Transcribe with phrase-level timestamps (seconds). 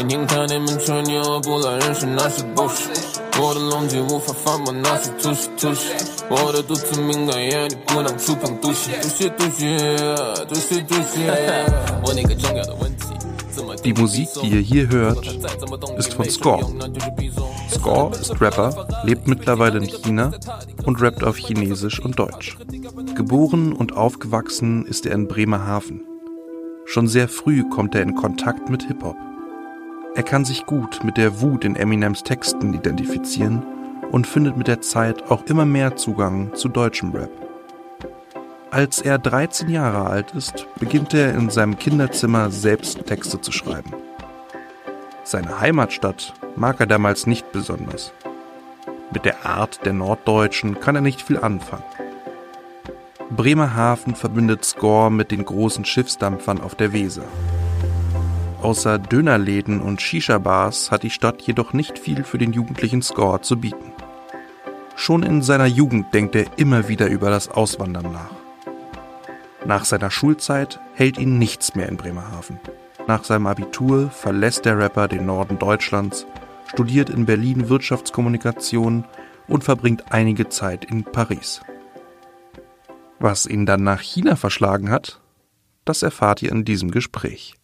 [0.00, 3.19] 眼睛看你们吹牛，不来人生那是 bullshit。
[3.41, 5.89] 我的龙脊无法反驳，那是突袭突袭。
[6.29, 10.15] 我的肚子敏感，眼里不能触碰毒血，毒血毒血，
[10.47, 11.65] 毒血毒血。
[12.05, 13.07] 问你个重要的问题。
[13.83, 15.25] Die Musik, die ihr hier hört,
[15.97, 16.63] ist von Score.
[17.69, 20.31] Score ist Rapper, lebt mittlerweile in China
[20.85, 22.57] und rappt auf Chinesisch und Deutsch.
[23.13, 26.05] Geboren und aufgewachsen ist er in Bremerhaven.
[26.85, 29.17] Schon sehr früh kommt er in Kontakt mit Hip-Hop.
[30.13, 33.63] Er kann sich gut mit der Wut in Eminems Texten identifizieren
[34.11, 37.31] und findet mit der Zeit auch immer mehr Zugang zu deutschem Rap.
[38.71, 43.93] Als er 13 Jahre alt ist, beginnt er in seinem Kinderzimmer selbst Texte zu schreiben.
[45.23, 48.11] Seine Heimatstadt mag er damals nicht besonders.
[49.13, 51.83] Mit der Art der Norddeutschen kann er nicht viel anfangen.
[53.29, 57.23] Bremerhaven verbindet Score mit den großen Schiffsdampfern auf der Weser.
[58.61, 63.57] Außer Dönerläden und Shisha-Bars hat die Stadt jedoch nicht viel für den jugendlichen Score zu
[63.57, 63.93] bieten.
[64.95, 68.29] Schon in seiner Jugend denkt er immer wieder über das Auswandern nach.
[69.65, 72.59] Nach seiner Schulzeit hält ihn nichts mehr in Bremerhaven.
[73.07, 76.27] Nach seinem Abitur verlässt der Rapper den Norden Deutschlands,
[76.67, 79.05] studiert in Berlin Wirtschaftskommunikation
[79.47, 81.61] und verbringt einige Zeit in Paris.
[83.19, 85.19] Was ihn dann nach China verschlagen hat,
[85.83, 87.55] das erfahrt ihr in diesem Gespräch.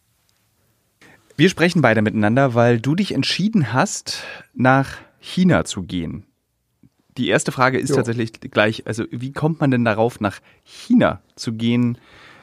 [1.38, 6.26] Wir sprechen beide miteinander, weil du dich entschieden hast, nach China zu gehen.
[7.16, 7.94] Die erste Frage ist Jo.
[7.94, 11.96] tatsächlich gleich, also wie kommt man denn darauf, nach China zu gehen?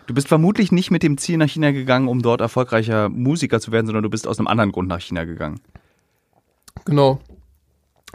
[0.07, 3.73] Du bist vermutlich nicht mit dem Ziel nach China gegangen, um dort erfolgreicher Musiker zu
[3.73, 5.59] werden, sondern du bist aus einem anderen Grund nach China gegangen.
[6.85, 7.19] Genau.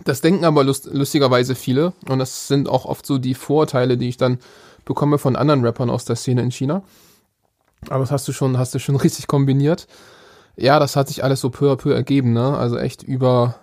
[0.04, 1.92] Das denken aber lust lustigerweise viele.
[2.08, 4.38] Und das sind auch oft so die Vorurteile, die ich dann
[4.86, 6.82] bekomme von anderen Rappern aus der Szene in China.
[7.90, 9.86] Aber das hast du schon, hast du schon richtig kombiniert.
[10.56, 12.56] Ja, das hat sich alles so peu à peu ergeben, ne?
[12.56, 13.56] Also echt über,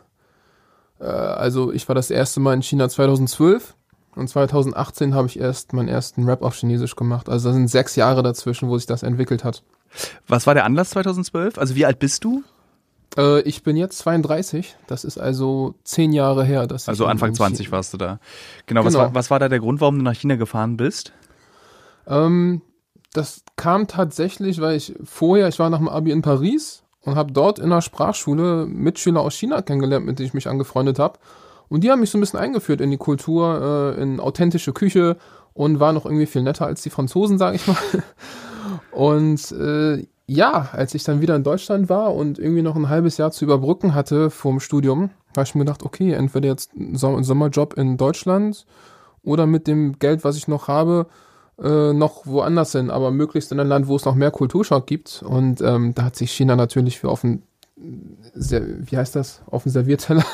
[0.99, 3.75] äh, also ich war das erste Mal in China 2012
[4.15, 7.29] und 2018 habe ich erst meinen ersten Rap auf Chinesisch gemacht.
[7.29, 9.63] Also da sind sechs Jahre dazwischen, wo sich das entwickelt hat.
[10.27, 11.57] Was war der Anlass 2012?
[11.57, 12.43] Also wie alt bist du?
[13.15, 16.65] Äh, ich bin jetzt 32, das ist also zehn Jahre her.
[16.67, 18.19] Dass ich Also Anfang in 20 warst du da.
[18.65, 19.05] Genau, Was, Genau.
[19.05, 21.13] war, was war da der Grund, warum du nach China gefahren bist?
[22.07, 22.61] Ähm,
[23.17, 27.31] das kam tatsächlich, weil ich vorher, ich war nach dem Abi in Paris und habe
[27.31, 31.19] dort in der Sprachschule Mitschüler aus China kennengelernt, mit denen ich mich angefreundet habe.
[31.69, 35.17] Und die haben mich so ein bisschen eingeführt in die Kultur, äh, in authentische Küche
[35.53, 37.77] und waren noch irgendwie viel netter als die Franzosen, sage ich mal.
[38.91, 43.17] Und äh, ja, als ich dann wieder in Deutschland war und irgendwie noch ein halbes
[43.17, 47.95] Jahr zu überbrücken hatte vorm Studium, habe ich mir gedacht, okay, entweder jetzt Sommerjob in
[47.95, 48.65] Deutschland
[49.23, 51.07] oder mit dem Geld, was ich noch habe,
[51.61, 55.23] äh, noch woanders hin, aber möglichst in ein Land, wo es noch mehr Kulturschock gibt.
[55.25, 57.09] Und ähm, da hat sich China natürlich für
[58.33, 60.25] sehr, wie heißt das, auf Servierteller,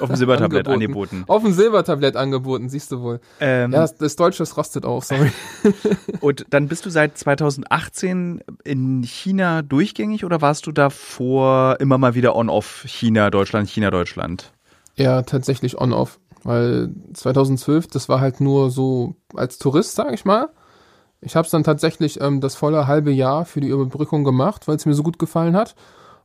[0.00, 1.16] Auf dem Silbertablett Angeboten.
[1.16, 1.24] angeboten.
[1.26, 3.20] auf Silbertablett angeboten, siehst du wohl.
[3.40, 5.32] Ähm, Ja, das, das Deutsche das rostet auf, sorry.
[6.20, 12.14] Und dann bist du seit 2018 in China durchgängig oder warst du davor immer mal
[12.14, 14.52] wieder on-off China, Deutschland, China, Deutschland?
[14.96, 16.20] Ja, tatsächlich on-off.
[16.44, 20.50] Weil 2012, das war halt nur so als Tourist, sag ich mal.
[21.24, 24.76] Ich habe es dann tatsächlich ähm, das volle halbe Jahr für die Überbrückung gemacht, weil
[24.76, 25.74] es mir so gut gefallen hat.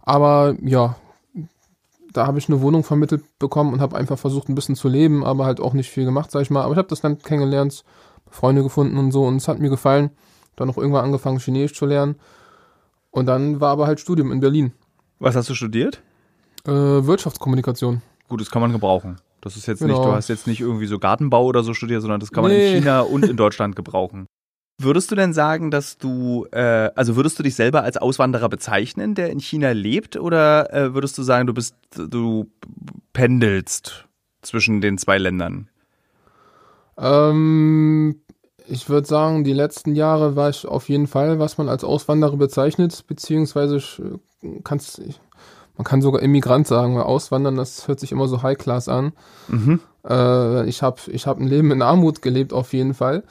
[0.01, 0.95] Aber ja,
[2.13, 5.23] da habe ich eine Wohnung vermittelt bekommen und habe einfach versucht, ein bisschen zu leben,
[5.23, 6.63] aber halt auch nicht viel gemacht, sag ich mal.
[6.63, 7.83] Aber ich habe das Land kennengelernt,
[8.29, 10.09] Freunde gefunden und so und es hat mir gefallen.
[10.55, 12.15] Dann auch irgendwann angefangen, Chinesisch zu lernen.
[13.11, 14.73] Und dann war aber halt Studium in Berlin.
[15.19, 16.01] Was hast du studiert?
[16.65, 18.01] Äh, Wirtschaftskommunikation.
[18.29, 19.17] Gut, das kann man gebrauchen.
[19.41, 19.93] Das ist jetzt Genau.
[19.93, 22.51] nicht, du hast jetzt nicht irgendwie so Gartenbau oder so studiert, sondern das kann man
[22.51, 22.69] Nee.
[22.73, 24.25] in China und in Deutschland gebrauchen.
[24.79, 29.15] Würdest du denn sagen, dass du, äh, also würdest du dich selber als Auswanderer bezeichnen,
[29.15, 32.45] der in China lebt, oder äh, würdest du sagen, du bist, du
[33.13, 34.05] pendelst
[34.43, 35.69] zwischen den zwei Ländern?
[36.97, 38.21] Ähm,
[38.67, 42.37] ich würde sagen, die letzten Jahre war ich auf jeden Fall, was man als Auswanderer
[42.37, 44.19] bezeichnet, beziehungsweise sch-
[44.63, 45.19] kann's, ich-
[45.75, 49.13] man kann sogar Immigrant sagen, weil Auswandern, das hört sich immer so High-Class an.
[49.47, 49.79] Mhm.
[50.07, 53.23] Äh, ich habe ich hab ein Leben in Armut gelebt, auf jeden Fall.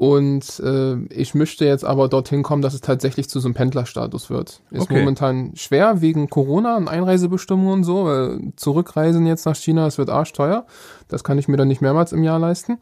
[0.00, 4.30] Und äh, ich möchte jetzt aber dorthin kommen, dass es tatsächlich zu so einem Pendlerstatus
[4.30, 4.62] wird.
[4.70, 4.98] Ist Okay.
[4.98, 8.06] momentan schwer wegen Corona und Einreisebestimmungen und so.
[8.06, 10.64] Weil zurückreisen jetzt nach China, es wird arschteuer.
[11.08, 12.78] Das kann ich mir dann nicht mehrmals im Jahr leisten.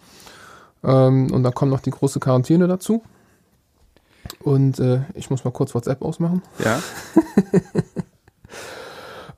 [0.85, 3.03] Ähm, und dann kommt noch die große Quarantäne dazu.
[4.45, 6.43] Und äh, ich muss mal kurz WhatsApp ausmachen.
[6.65, 6.81] Ja.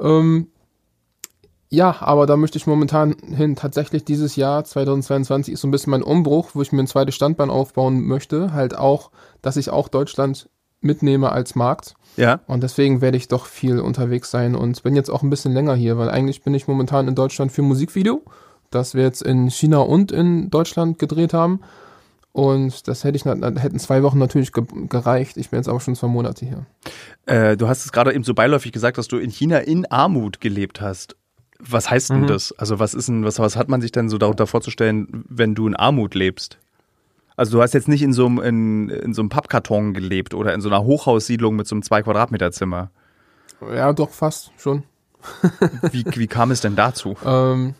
[0.02, 0.48] Ähm,
[1.72, 3.54] ja, aber da möchte ich momentan hin.
[3.54, 7.14] Tatsächlich dieses Jahr 2022 ist so ein bisschen mein Umbruch, wo ich mir ein zweites
[7.14, 8.52] Standbein aufbauen möchte.
[8.52, 10.48] Halt auch, dass ich auch Deutschland
[10.80, 11.94] mitnehme als Markt.
[12.16, 12.40] Ja.
[12.48, 15.76] Und deswegen werde ich doch viel unterwegs sein und bin jetzt auch ein bisschen länger
[15.76, 18.22] hier, weil eigentlich bin ich momentan in Deutschland für Musikvideo,
[18.70, 21.60] das wir jetzt in China und in Deutschland gedreht haben.
[22.32, 25.36] Und das hätte ich, hätten zwei Wochen natürlich ge gereicht.
[25.36, 26.66] Ich bin jetzt aber schon zwei Monate hier.
[27.26, 30.40] Äh, du hast es gerade eben so beiläufig gesagt, dass du in China in Armut
[30.40, 31.16] gelebt hast.
[31.62, 32.26] Was heißt denn Mhm.
[32.28, 32.52] das?
[32.52, 35.66] Also was ist denn, was, was hat man sich denn so darunter vorzustellen, wenn du
[35.66, 36.58] in Armut lebst?
[37.36, 40.52] Also du hast jetzt nicht in so einem, in, in so einem Pappkarton gelebt oder
[40.54, 42.90] in so einer Hochhaussiedlung mit so einem zwei Quadratmeter Zimmer.
[43.74, 44.84] Ja, doch, fast schon.
[45.92, 47.14] Wie, wie kam es denn dazu?
[47.24, 47.74] Ähm,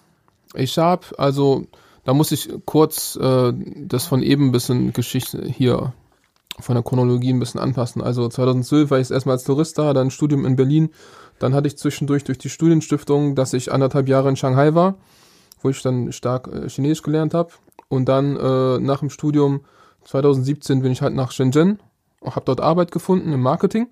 [0.54, 1.66] ich habe, also,
[2.04, 5.94] da muss ich kurz äh, das von eben ein bisschen Geschichte hier
[6.58, 8.02] von der Chronologie ein bisschen anpassen.
[8.02, 10.90] Also 2012 war ich erstmal als Tourist da, dann Studium in Berlin.
[11.40, 14.98] Dann hatte ich zwischendurch durch die Studienstiftung, dass ich anderthalb Jahre in Shanghai war,
[15.62, 17.50] wo ich dann stark äh, Chinesisch gelernt habe.
[17.88, 19.62] Und dann äh, nach dem Studium
[20.04, 21.80] 2017 bin ich halt nach Shenzhen
[22.20, 23.88] und habe dort Arbeit gefunden im Marketing.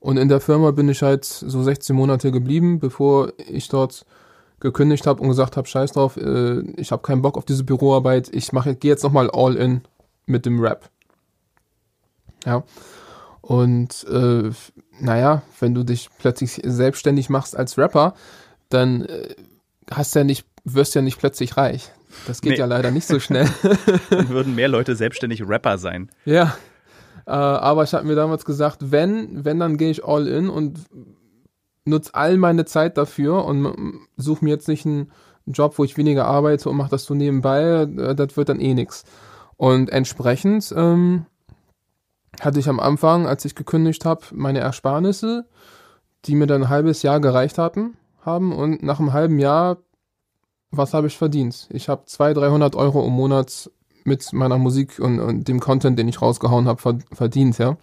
[0.00, 4.06] Und in der Firma bin ich halt so 16 Monate geblieben, bevor ich dort
[4.60, 8.28] gekündigt habe und gesagt habe, scheiß drauf, äh, ich habe keinen Bock auf diese Büroarbeit,
[8.32, 9.82] ich mache gehe jetzt nochmal all in
[10.26, 10.88] mit dem Rap.
[12.44, 12.62] Ja.
[13.48, 14.50] Und äh,
[15.00, 18.12] naja, wenn du dich plötzlich selbstständig machst als Rapper,
[18.68, 19.34] dann äh,
[19.90, 21.90] hast ja nicht, wirst ja nicht plötzlich reich.
[22.26, 22.58] Das geht Nee.
[22.58, 23.48] ja leider nicht so schnell.
[24.10, 26.10] Dann würden mehr Leute selbstständig Rapper sein.
[26.26, 26.58] Ja,
[27.26, 30.80] äh, aber ich habe mir damals gesagt, wenn, wenn, dann gehe ich all in und
[31.86, 35.10] nutze all meine Zeit dafür und suche mir jetzt nicht einen
[35.46, 38.74] Job, wo ich weniger arbeite und mache das so nebenbei, äh, das wird dann eh
[38.74, 39.04] nix.
[39.56, 41.24] Und entsprechend ähm,
[42.44, 45.46] hatte ich am Anfang, als ich gekündigt habe, meine Ersparnisse,
[46.24, 49.78] die mir dann ein halbes Jahr gereicht hatten, haben und nach einem halben Jahr,
[50.70, 51.68] was habe ich verdient?
[51.70, 53.70] Ich habe 200, 300 Euro im Monat
[54.04, 57.76] mit meiner Musik und, und dem Content, den ich rausgehauen habe, verdient, ja.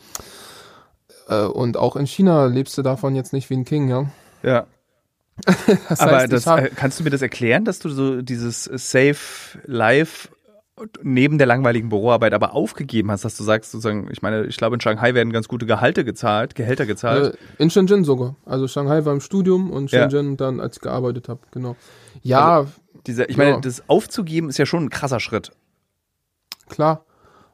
[1.28, 4.10] Äh, Und auch in China lebst du davon jetzt nicht wie ein King, ja.
[4.44, 4.68] Ja.
[5.90, 8.22] Das Aber heißt, das, ich hab, äh, kannst du mir das erklären, dass du so
[8.22, 10.30] dieses Safe Life
[11.04, 14.76] neben der langweiligen Büroarbeit aber aufgegeben hast, dass du sagst, sozusagen, ich meine, ich glaube,
[14.76, 17.36] in Shanghai werden ganz gute Gehalte gezahlt, Gehälter gezahlt.
[17.36, 18.36] äh, in Shenzhen sogar.
[18.46, 20.02] Also Shanghai war im Studium und Ja.
[20.02, 21.78] Shenzhen dann, als ich gearbeitet habe, genau.
[22.24, 22.66] Ja,
[23.08, 23.44] Diese, ich ja.
[23.46, 25.52] meine, das aufzugeben ist ja schon ein krasser Schritt.
[26.68, 27.06] klar.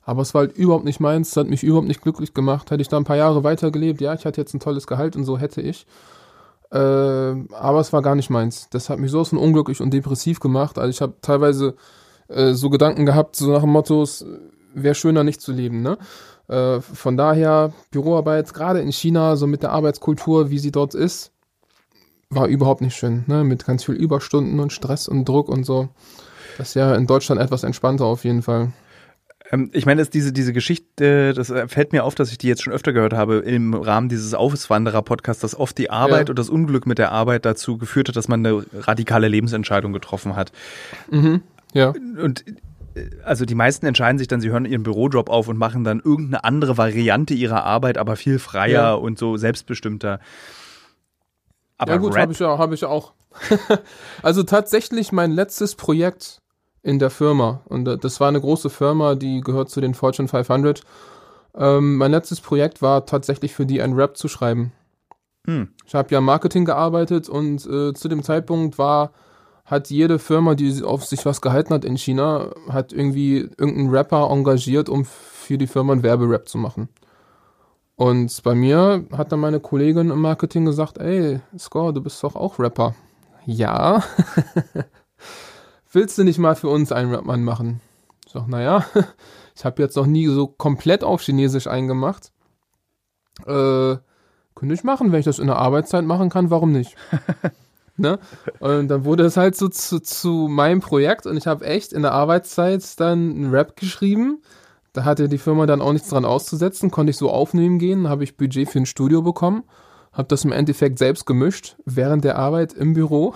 [0.04, 2.72] Aber es war halt überhaupt nicht meins, es hat mich überhaupt nicht glücklich gemacht.
[2.72, 5.26] Hätte ich da ein paar Jahre weitergelebt, ja, ich hatte jetzt ein tolles Gehalt und
[5.26, 5.86] so hätte ich.
[6.72, 8.68] Äh, aber es war gar nicht meins.
[8.72, 10.80] Das hat mich so von unglücklich und depressiv gemacht.
[10.80, 11.76] Also ich habe teilweise
[12.34, 14.26] äh, so Gedanken gehabt, so nach dem Motto, es
[14.74, 15.98] wäre schöner nicht zu leben, ne?
[16.48, 21.32] Äh, von daher, Büroarbeit, gerade in China, so mit der Arbeitskultur, wie sie dort ist,
[22.30, 23.44] war überhaupt nicht schön, ne?
[23.44, 25.90] Mit ganz viel Überstunden und Stress und Druck und so.
[26.58, 28.72] Das ist ja in Deutschland etwas entspannter auf jeden Fall.
[29.52, 32.64] Ähm, ich meine, diese, diese Geschichte, das äh, fällt mir auf, dass ich die jetzt
[32.64, 36.32] schon öfter gehört habe im Rahmen dieses Auswanderer-Podcasts, dass oft die Arbeit Ja.
[36.32, 40.36] und das Unglück mit der Arbeit dazu geführt hat, dass man eine radikale Lebensentscheidung getroffen
[40.36, 40.52] hat.
[41.10, 41.42] Mhm.
[41.74, 41.90] Ja.
[41.90, 42.46] Und
[42.96, 46.00] äh, also die meisten entscheiden sich dann, sie hören ihren Bürojob auf und machen dann
[46.00, 48.94] irgendeine andere Variante ihrer Arbeit, aber viel freier Ja.
[48.94, 50.20] und so selbstbestimmter.
[51.78, 53.14] Aber ja gut, habe ich ja, habe ich auch.
[54.22, 56.42] also tatsächlich mein letztes Projekt
[56.84, 60.82] in der Firma und das war eine große Firma, die gehört zu den Fortune 500.
[61.56, 64.74] Ähm, mein letztes Projekt war tatsächlich für die ein Rap zu schreiben.
[65.46, 65.70] Hm.
[65.86, 69.12] Ich habe ja im Marketing gearbeitet und äh, zu dem Zeitpunkt war
[69.72, 74.30] hat jede Firma, die auf sich was gehalten hat in China, hat irgendwie irgendeinen Rapper
[74.30, 76.90] engagiert, um für die Firma einen Werberap zu machen.
[77.96, 82.36] Und bei mir hat dann meine Kollegin im Marketing gesagt, ey, Score, du bist doch
[82.36, 82.96] auch Rapper.
[83.46, 84.04] Ja.
[85.94, 87.80] Willst du nicht mal für uns einen Rapmann machen?
[88.26, 88.84] Ich sag, naja,
[89.56, 92.34] ich habe jetzt noch nie so komplett auf Chinesisch eingemacht.
[93.46, 93.96] Äh,
[94.54, 96.98] könnte ich machen, wenn ich das in der Arbeitszeit machen kann, warum nicht?
[98.02, 98.20] ne?
[98.60, 102.02] Und dann wurde es halt so zu, zu meinem Projekt und ich habe echt in
[102.02, 104.42] der Arbeitszeit dann einen Rap geschrieben.
[104.94, 108.24] Da hatte die Firma dann auch nichts dran auszusetzen, konnte ich so aufnehmen gehen, habe
[108.24, 109.64] ich Budget für ein Studio bekommen,
[110.12, 113.34] habe das im Endeffekt selbst gemischt, während der Arbeit im Büro.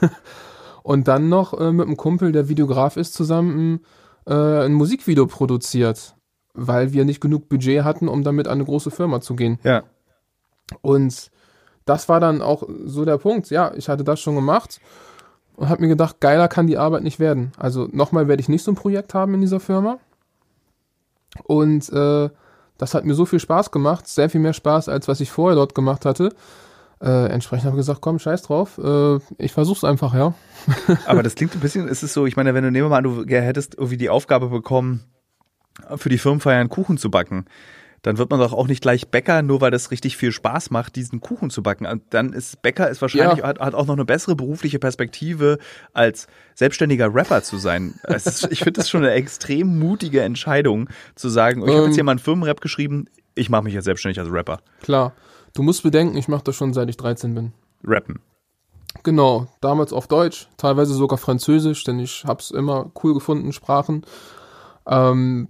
[0.84, 3.80] und dann noch äh, mit einem Kumpel, der Videograf ist, zusammen
[4.26, 6.14] äh, ein Musikvideo produziert,
[6.54, 9.58] weil wir nicht genug Budget hatten, um damit an eine große Firma zu gehen.
[9.64, 9.82] ja.
[10.80, 11.30] Und
[11.84, 13.50] das war dann auch so der Punkt.
[13.50, 14.80] Ja, ich hatte das schon gemacht
[15.56, 17.52] und habe mir gedacht, geiler kann die Arbeit nicht werden.
[17.56, 19.98] Also nochmal werde ich nicht so ein Projekt haben in dieser Firma.
[21.44, 22.30] Und äh,
[22.78, 25.56] das hat mir so viel Spaß gemacht, sehr viel mehr Spaß, als was ich vorher
[25.56, 26.30] dort gemacht hatte.
[27.00, 30.34] Äh, entsprechend habe ich gesagt, komm, scheiß drauf, äh, ich versuch's einfach, ja.
[31.06, 32.98] Aber das klingt ein bisschen, es ist so, ich meine, wenn du nehmen wir mal
[32.98, 35.02] an, du hättest irgendwie die Aufgabe bekommen,
[35.96, 37.46] für die Firmenfeier einen Kuchen zu backen,
[38.02, 40.96] dann wird man doch auch nicht gleich Bäcker, nur weil das richtig viel Spaß macht,
[40.96, 41.86] diesen Kuchen zu backen.
[41.86, 43.46] Und dann ist Bäcker ist wahrscheinlich Ja.
[43.46, 45.58] hat, hat auch noch eine bessere berufliche Perspektive
[45.92, 47.94] als selbstständiger Rapper zu sein.
[48.02, 51.84] Es ist, ich finde das schon eine extrem mutige Entscheidung zu sagen, ich habe Ähm.
[51.86, 54.58] jetzt hier mal einen Firmenrap geschrieben, ich mache mich jetzt selbstständig als Rapper.
[54.82, 55.12] Klar.
[55.54, 57.52] Du musst bedenken, ich mache das schon seit ich 13 bin.
[57.84, 58.20] Rappen.
[59.04, 64.04] Genau, damals auf Deutsch, teilweise sogar Französisch, denn ich hab's immer cool gefunden, Sprachen.
[64.86, 65.48] Ähm,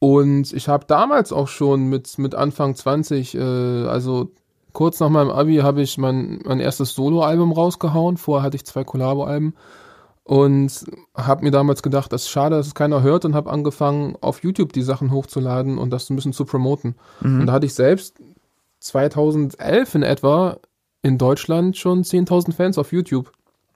[0.00, 4.32] und ich habe damals auch schon mit, mit Anfang 20, äh, also
[4.72, 8.16] kurz nach meinem Abi, habe ich mein, mein erstes Soloalbum rausgehauen.
[8.16, 9.54] Vorher hatte ich zwei Collabo-Alben
[10.24, 14.16] und habe mir damals gedacht, das ist schade, dass es keiner hört und habe angefangen,
[14.22, 16.94] auf YouTube die Sachen hochzuladen und das ein bisschen zu promoten.
[17.40, 18.16] Und da hatte ich selbst
[18.80, 20.58] 2011 in etwa
[21.02, 23.32] in Deutschland schon 10.000 Fans auf YouTube.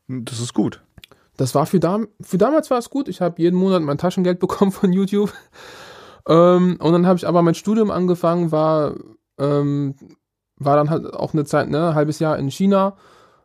[0.09, 0.83] Das ist gut.
[1.37, 3.09] Das war für, dam für damals war es gut.
[3.09, 5.35] Ich habe jeden Monat mein Taschengeld bekommen von YouTube.
[6.29, 8.95] Ähm, und dann habe ich aber mein Studium angefangen, war,
[9.39, 9.95] ähm,
[10.57, 12.97] war dann halt auch eine Zeit, ne, ein halbes Jahr in China.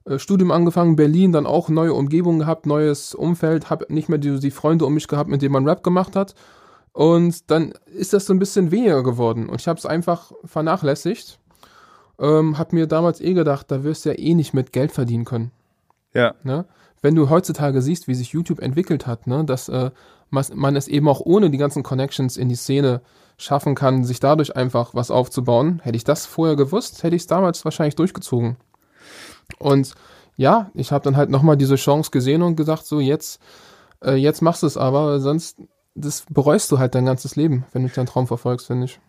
[0.05, 4.39] Äh, Studium angefangen, Berlin, dann auch neue Umgebung gehabt, neues Umfeld, habe nicht mehr die,
[4.39, 6.35] die Freunde um mich gehabt, mit denen man Rap gemacht hat.
[6.91, 9.49] Und dann ist das so ein bisschen weniger geworden.
[9.49, 11.39] Und ich habe es einfach vernachlässigt.
[12.19, 15.25] Ähm, hab mir damals eh gedacht, da wirst du ja eh nicht mit Geld verdienen
[15.25, 15.51] können.
[16.13, 16.33] Ja.
[16.43, 16.65] Ne?
[17.01, 19.91] Wenn du heutzutage siehst, wie sich YouTube entwickelt hat, ne, dass äh,
[20.29, 23.01] man es eben auch ohne die ganzen Connections in die Szene
[23.37, 25.79] schaffen kann, sich dadurch einfach was aufzubauen.
[25.83, 28.57] Hätte ich das vorher gewusst, hätte ich es damals wahrscheinlich durchgezogen.
[29.57, 29.93] Und
[30.35, 33.41] ja, ich habe dann halt nochmal diese Chance gesehen und gesagt, so jetzt,
[34.03, 35.57] äh, jetzt machst du es aber, sonst
[35.95, 38.99] das bereust du halt dein ganzes Leben, wenn du deinen Traum verfolgst, finde ich.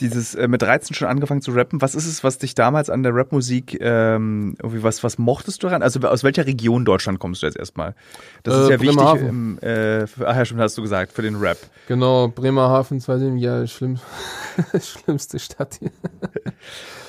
[0.00, 3.04] Dieses äh, mit 13 schon angefangen zu rappen, was ist es, was dich damals an
[3.04, 5.82] der Rapmusik ähm, irgendwie was was mochtest du daran?
[5.82, 7.94] Also aus welcher Region Deutschland kommst du jetzt erstmal?
[8.42, 11.22] Das ist Äh, ja wichtig im, äh, für, ach ja, schon hast du gesagt, für
[11.22, 11.58] den Rap.
[11.86, 14.00] Genau, Bremerhaven, 2007, ja, schlimm,
[14.80, 15.92] schlimmste Stadt hier.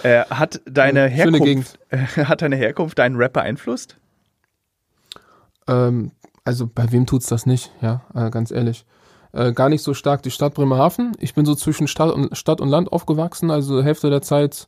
[0.03, 3.97] Äh, hat deine Herkunft äh, hat deine Herkunft deinen Rap beeinflusst?
[5.67, 6.11] Ähm,
[6.43, 8.85] also bei wem tut's das nicht, ja, äh, ganz ehrlich.
[9.35, 11.11] Äh, gar nicht so stark die Stadt Bremerhaven.
[11.19, 14.65] Ich bin so zwischen Stadt und, Stadt und Land aufgewachsen, also Hälfte der Zeit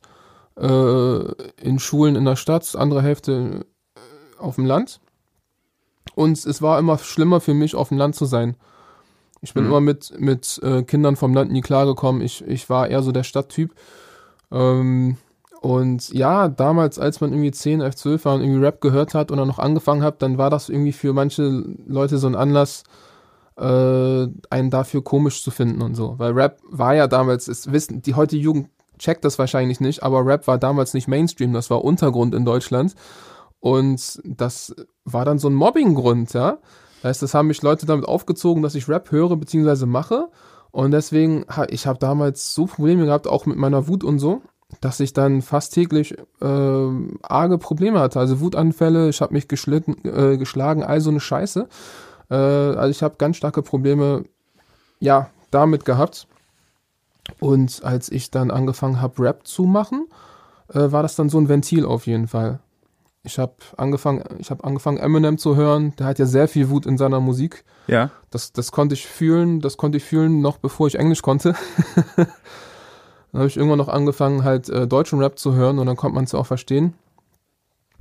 [0.60, 1.18] äh,
[1.62, 3.64] in Schulen in der Stadt, andere Hälfte
[3.96, 5.00] äh, auf dem Land.
[6.14, 8.56] Und es war immer schlimmer für mich, auf dem Land zu sein.
[9.40, 9.70] Ich bin Mhm.
[9.70, 12.20] immer mit, mit äh, Kindern vom Land nie klargekommen.
[12.20, 13.74] Ich, ich war eher so der Stadttyp.
[14.52, 15.16] Ähm,
[15.62, 19.30] und ja, damals, als man irgendwie 10, 11, 12 war und irgendwie Rap gehört hat
[19.30, 22.84] und dann noch angefangen hat, dann war das irgendwie für manche Leute so ein Anlass,
[23.58, 26.14] äh, einen dafür komisch zu finden und so.
[26.18, 30.24] Weil Rap war ja damals, es wissen, die heutige Jugend checkt das wahrscheinlich nicht, aber
[30.24, 32.94] Rap war damals nicht Mainstream, das war Untergrund in Deutschland.
[33.60, 34.74] Und das
[35.04, 36.58] war dann so ein Mobbinggrund, ja.
[37.02, 39.86] Das heißt, das haben mich Leute damit aufgezogen, dass ich Rap höre bzw.
[39.86, 40.28] mache.
[40.70, 44.42] Und deswegen, ich habe damals so Probleme gehabt, auch mit meiner Wut und so,
[44.80, 46.88] dass ich dann fast täglich äh,
[47.22, 48.20] arge Probleme hatte.
[48.20, 51.68] Also Wutanfälle, ich habe mich geschlitten, äh, geschlagen, all so eine Scheiße.
[52.30, 54.24] Äh, also ich habe ganz starke Probleme,
[55.00, 56.26] ja, damit gehabt.
[57.40, 60.06] Und als ich dann angefangen habe, Rap zu machen,
[60.72, 62.60] äh, war das dann so ein Ventil auf jeden Fall.
[63.24, 65.94] Ich habe angefangen, ich habe angefangen Eminem zu hören.
[65.98, 67.64] Der hat ja sehr viel Wut in seiner Musik.
[67.86, 68.10] Ja.
[68.30, 71.54] Das, das konnte ich fühlen, das konnte ich fühlen, noch bevor ich Englisch konnte.
[72.16, 72.26] dann
[73.34, 76.24] habe ich irgendwann noch angefangen, halt äh, deutschen Rap zu hören und dann konnte man
[76.24, 76.94] es auch verstehen.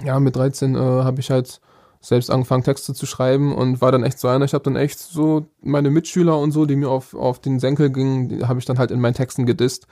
[0.04, 1.60] Ja, mit 13 äh, habe ich halt
[2.02, 4.46] selbst angefangen, Texte zu schreiben und war dann echt so einer.
[4.46, 7.90] Ich habe dann echt so meine Mitschüler und so, die mir auf, auf den Senkel
[7.90, 9.88] gingen, die habe ich dann halt in meinen Texten gedisst.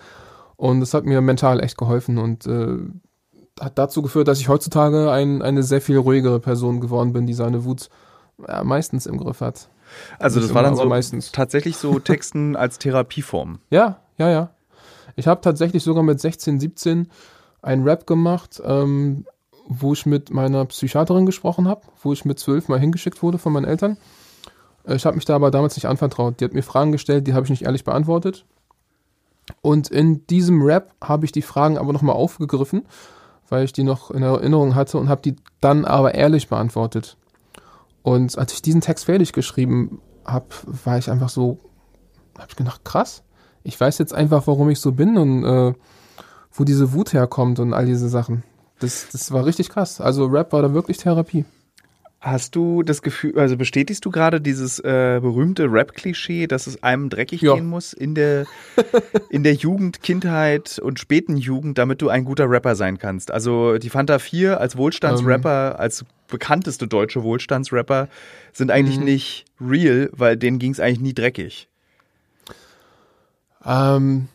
[0.56, 2.78] Und das hat mir mental echt geholfen und äh,
[3.60, 7.34] hat dazu geführt, dass ich heutzutage ein, eine sehr viel ruhigere Person geworden bin, die
[7.34, 7.90] seine Wut
[8.48, 9.70] ja, meistens im Griff hat.
[10.20, 11.32] Also Nicht das war immer, dann so meistens.
[11.32, 13.60] tatsächlich so Texten als Therapieform.
[13.70, 14.50] Ja, ja, ja.
[15.16, 17.08] Ich habe tatsächlich sogar mit 16, 17
[17.62, 19.26] einen Rap gemacht, ähm,
[19.68, 23.54] wo ich mit meiner Psychiaterin gesprochen habe, wo ich mit 12 mal hingeschickt wurde von
[23.54, 23.98] meinen Eltern.
[24.86, 26.40] Äh, Ich habe mich da aber damals nicht anvertraut.
[26.40, 28.46] Die hat mir Fragen gestellt, die habe ich nicht ehrlich beantwortet.
[29.62, 32.84] Und in diesem Rap habe ich die Fragen aber nochmal aufgegriffen,
[33.48, 37.18] weil ich die noch in Erinnerung hatte und habe die dann aber ehrlich beantwortet.
[38.02, 41.60] Und als ich diesen Text fertig geschrieben habe, war ich einfach so,
[42.38, 43.24] habe ich gedacht, krass.
[43.64, 45.74] Ich weiß jetzt einfach, warum ich so bin und äh,
[46.52, 48.44] wo diese Wut herkommt und all diese Sachen.
[48.80, 50.02] Das, das war richtig krass.
[50.02, 51.46] Also Rap war da wirklich Therapie.
[52.20, 57.10] Hast du das Gefühl, also bestätigst du gerade dieses äh, berühmte Rap-Klischee, dass es einem
[57.10, 57.54] dreckig Ja.
[57.54, 58.48] gehen muss in der,
[59.30, 63.30] in der Jugend, Kindheit und späten Jugend, damit du ein guter Rapper sein kannst?
[63.30, 68.08] Also die Fanta 4 als Wohlstandsrapper, als bekannteste deutsche Wohlstandsrapper,
[68.54, 69.06] sind eigentlich Mhm.
[69.06, 71.68] nicht real, weil denen ging es eigentlich nie dreckig.
[73.64, 74.28] Ähm,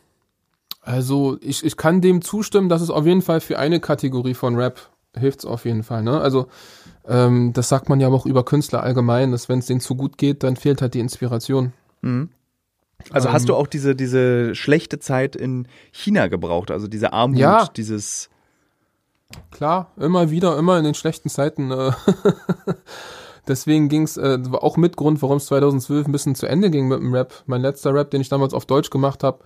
[0.81, 4.57] Also ich, ich kann dem zustimmen, dass es auf jeden Fall für eine Kategorie von
[4.57, 6.03] Rap hilft es auf jeden Fall.
[6.03, 6.21] Ne?
[6.21, 6.47] Also
[7.07, 10.19] ähm, das sagt man ja auch über Künstler allgemein, dass wenn es denen zu gut
[10.19, 11.73] geht, dann fehlt halt die Inspiration.
[12.01, 12.31] Mhm.
[13.11, 17.39] Also Ähm, hast du auch diese, diese schlechte Zeit in China gebraucht, also diese Armut,
[17.39, 17.69] Ja.
[17.77, 18.29] dieses
[19.51, 21.71] Klar, immer wieder, immer in den schlechten Zeiten.
[21.71, 21.93] Äh,
[23.49, 26.71] deswegen ging es äh, war auch mit Grund, warum es 2012 ein bisschen zu Ende
[26.71, 27.33] ging mit dem Rap.
[27.47, 29.39] Mein letzter Rap, den ich damals auf Deutsch gemacht habe,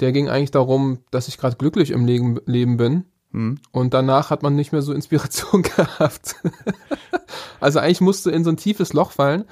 [0.00, 3.04] der ging eigentlich darum, dass ich gerade glücklich im Leben, Leben bin.
[3.32, 3.58] Hm.
[3.70, 6.36] Und danach hat man nicht mehr so Inspiration gehabt.
[7.60, 9.44] also eigentlich musst du in so ein tiefes Loch fallen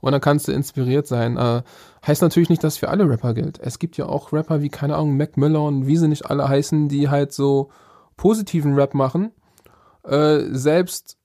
[0.00, 1.36] und dann kannst du inspiriert sein.
[1.36, 1.62] Äh,
[2.06, 3.58] heißt natürlich nicht, dass für alle Rapper gilt.
[3.60, 6.48] Es gibt ja auch Rapper wie, keine Ahnung, Mac Miller und wie sie nicht alle
[6.48, 7.70] heißen, die halt so
[8.16, 9.30] positiven Rap machen.
[10.04, 11.16] Äh, selbst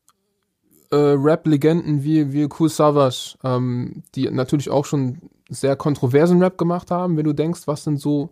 [0.92, 5.18] äh, Rap-Legenden wie, wie Cool Savage, ähm, die natürlich auch schon
[5.50, 8.30] sehr kontroversen Rap gemacht haben, wenn du denkst, was sind so,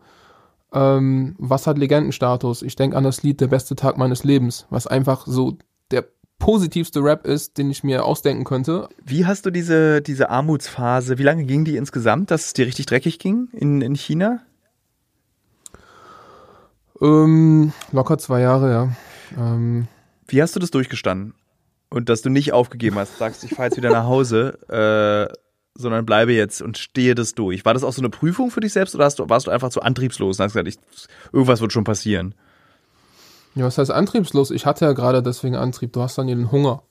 [0.75, 2.61] ähm, was hat Legendenstatus?
[2.61, 5.57] Ich denke an das Lied Der beste Tag meines Lebens, was einfach so
[5.89, 6.05] der
[6.37, 8.89] positivste Rap ist, den ich mir ausdenken könnte.
[9.03, 12.87] Wie hast du diese, diese Armutsphase, wie lange ging die insgesamt, dass es dir richtig
[12.87, 14.41] dreckig ging in, in China?
[17.01, 18.89] Ähm, locker zwei Jahre, ja.
[19.37, 19.87] Ähm,
[20.27, 21.33] Wie hast du das durchgestanden?
[21.89, 25.33] Und dass du nicht aufgegeben hast, sagst, ich fahre jetzt wieder nach Hause, äh,
[25.75, 27.65] sondern bleibe jetzt und stehe das durch.
[27.65, 29.81] War das auch so eine Prüfung für dich selbst oder du, warst du einfach zu
[29.81, 30.77] antriebslos und hast gesagt, ich,
[31.33, 32.33] irgendwas wird schon passieren?
[33.55, 34.51] Ja, was heißt antriebslos?
[34.51, 35.93] Ich hatte ja gerade deswegen Antrieb.
[35.93, 36.83] Du hast dann den Hunger.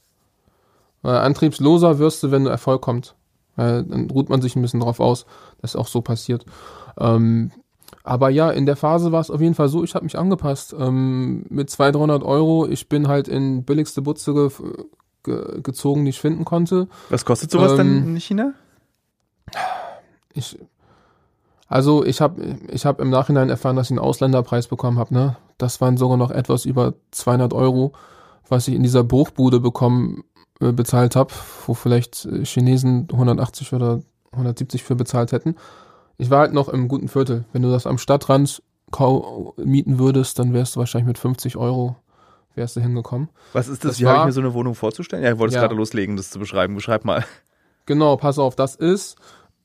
[1.02, 3.14] Weil antriebsloser wirst du, wenn du Erfolg kommt.
[3.56, 5.26] Weil dann ruht man sich ein bisschen drauf aus.
[5.60, 6.44] Das ist auch so passiert.
[6.98, 7.50] Ähm,
[8.02, 10.74] aber ja, in der Phase war es auf jeden Fall so, ich habe mich angepasst.
[10.78, 14.50] Ähm, mit 200, 300 Euro, ich bin halt in billigste Butze ge
[15.22, 16.88] ge gezogen, die ich finden konnte.
[17.08, 18.54] Was kostet sowas Ähm, denn in China?
[20.32, 20.58] Ich,
[21.68, 25.14] also ich habe ich hab im Nachhinein erfahren, dass ich einen Ausländerpreis bekommen habe.
[25.14, 25.36] Ne?
[25.58, 27.92] Das waren sogar noch etwas über 200 Euro,
[28.48, 30.24] was ich in dieser Bruchbude bekommen
[30.60, 31.32] äh, bezahlt habe,
[31.66, 34.00] wo vielleicht äh, Chinesen 180 oder
[34.32, 35.56] 170 für bezahlt hätten.
[36.19, 37.45] Ich war halt noch im guten Viertel.
[37.52, 38.62] Wenn du das am Stadtrand
[39.56, 41.97] mieten würdest, dann wärst du wahrscheinlich mit 50 Euro
[42.54, 43.28] wärst du hingekommen.
[43.52, 43.92] Was ist das?
[43.92, 45.25] das Wie habe ich mir so eine Wohnung vorzustellen?
[45.25, 45.62] Ja, ich wollte es Ja.
[45.62, 46.76] gerade loslegen, das zu beschreiben.
[46.76, 47.25] Beschreib mal.
[47.86, 49.16] Genau, pass auf, das ist,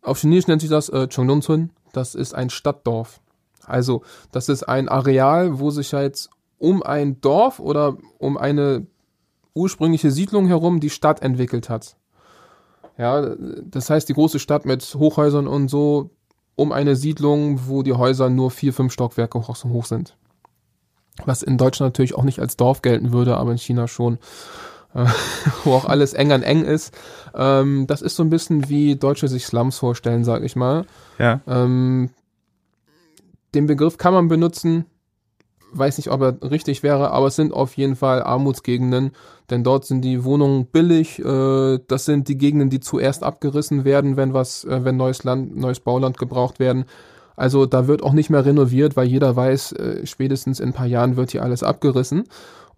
[0.02, 3.22] auf Chinesisch nennt sich das äh, Chongdongchun, das ist ein Stadtdorf.
[3.66, 8.88] Also, das ist ein Areal, wo sich halt um ein Dorf oder um eine
[9.54, 11.96] ursprüngliche Siedlung herum die Stadt entwickelt hat.
[12.98, 16.10] Ja, das heißt, die große Stadt mit Hochhäusern und so
[16.56, 20.18] um eine Siedlung, wo die Häuser nur vier, fünf Stockwerke hoch sind.
[21.26, 24.20] Was in Deutschland natürlich auch nicht als Dorf gelten würde, aber in China schon.
[25.64, 26.94] Wo auch alles eng an eng ist.
[27.36, 30.86] Ähm, das ist so ein bisschen wie Deutsche sich Slums vorstellen, sag ich mal.
[31.20, 31.42] Ja.
[31.48, 32.10] Ähm,
[33.54, 34.86] den Begriff kann man benutzen,
[35.72, 39.12] weiß nicht, ob er richtig wäre, aber es sind auf jeden Fall Armutsgegenden,
[39.50, 41.20] denn dort sind die Wohnungen billig.
[41.20, 45.56] Äh, das sind die Gegenden, die zuerst abgerissen werden, wenn was, äh, wenn neues Land,
[45.56, 46.86] neues Bauland gebraucht werden.
[47.36, 50.88] Also da wird auch nicht mehr renoviert, weil jeder weiß, äh, spätestens in ein paar
[50.88, 52.26] Jahren wird hier alles abgerissen.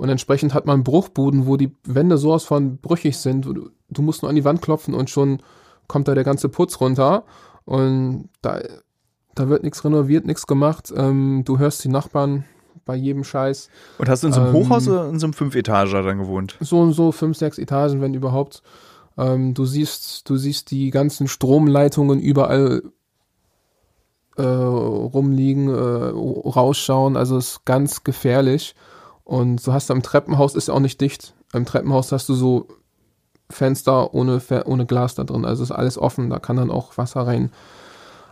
[0.01, 3.45] Und entsprechend hat man Bruchbuden, wo die Wände sowas von brüchig sind.
[3.45, 5.43] Du, musst nur an die Wand klopfen und schon
[5.85, 7.23] kommt da der ganze Putz runter.
[7.65, 8.61] Und da,
[9.35, 10.91] da wird nichts renoviert, nichts gemacht.
[10.97, 12.45] Ähm, du hörst die Nachbarn
[12.83, 13.69] bei jedem Scheiß.
[13.99, 16.57] Und hast du in so einem Ähm, Hochhaus oder in so einem Fünfetager dann gewohnt?
[16.61, 18.63] So und so, fünf, sechs Etagen, wenn überhaupt.
[19.19, 22.81] Ähm, du siehst, du siehst die ganzen Stromleitungen überall
[24.35, 27.15] äh, rumliegen, äh, rausschauen.
[27.15, 28.73] Also es ist ganz gefährlich.
[29.31, 31.33] Und du hast am Treppenhaus ist ja auch nicht dicht.
[31.53, 32.67] Im Treppenhaus hast du so
[33.49, 35.45] Fenster ohne, ohne Glas da drin.
[35.45, 36.29] Also ist alles offen.
[36.29, 37.49] Da kann dann auch Wasser rein.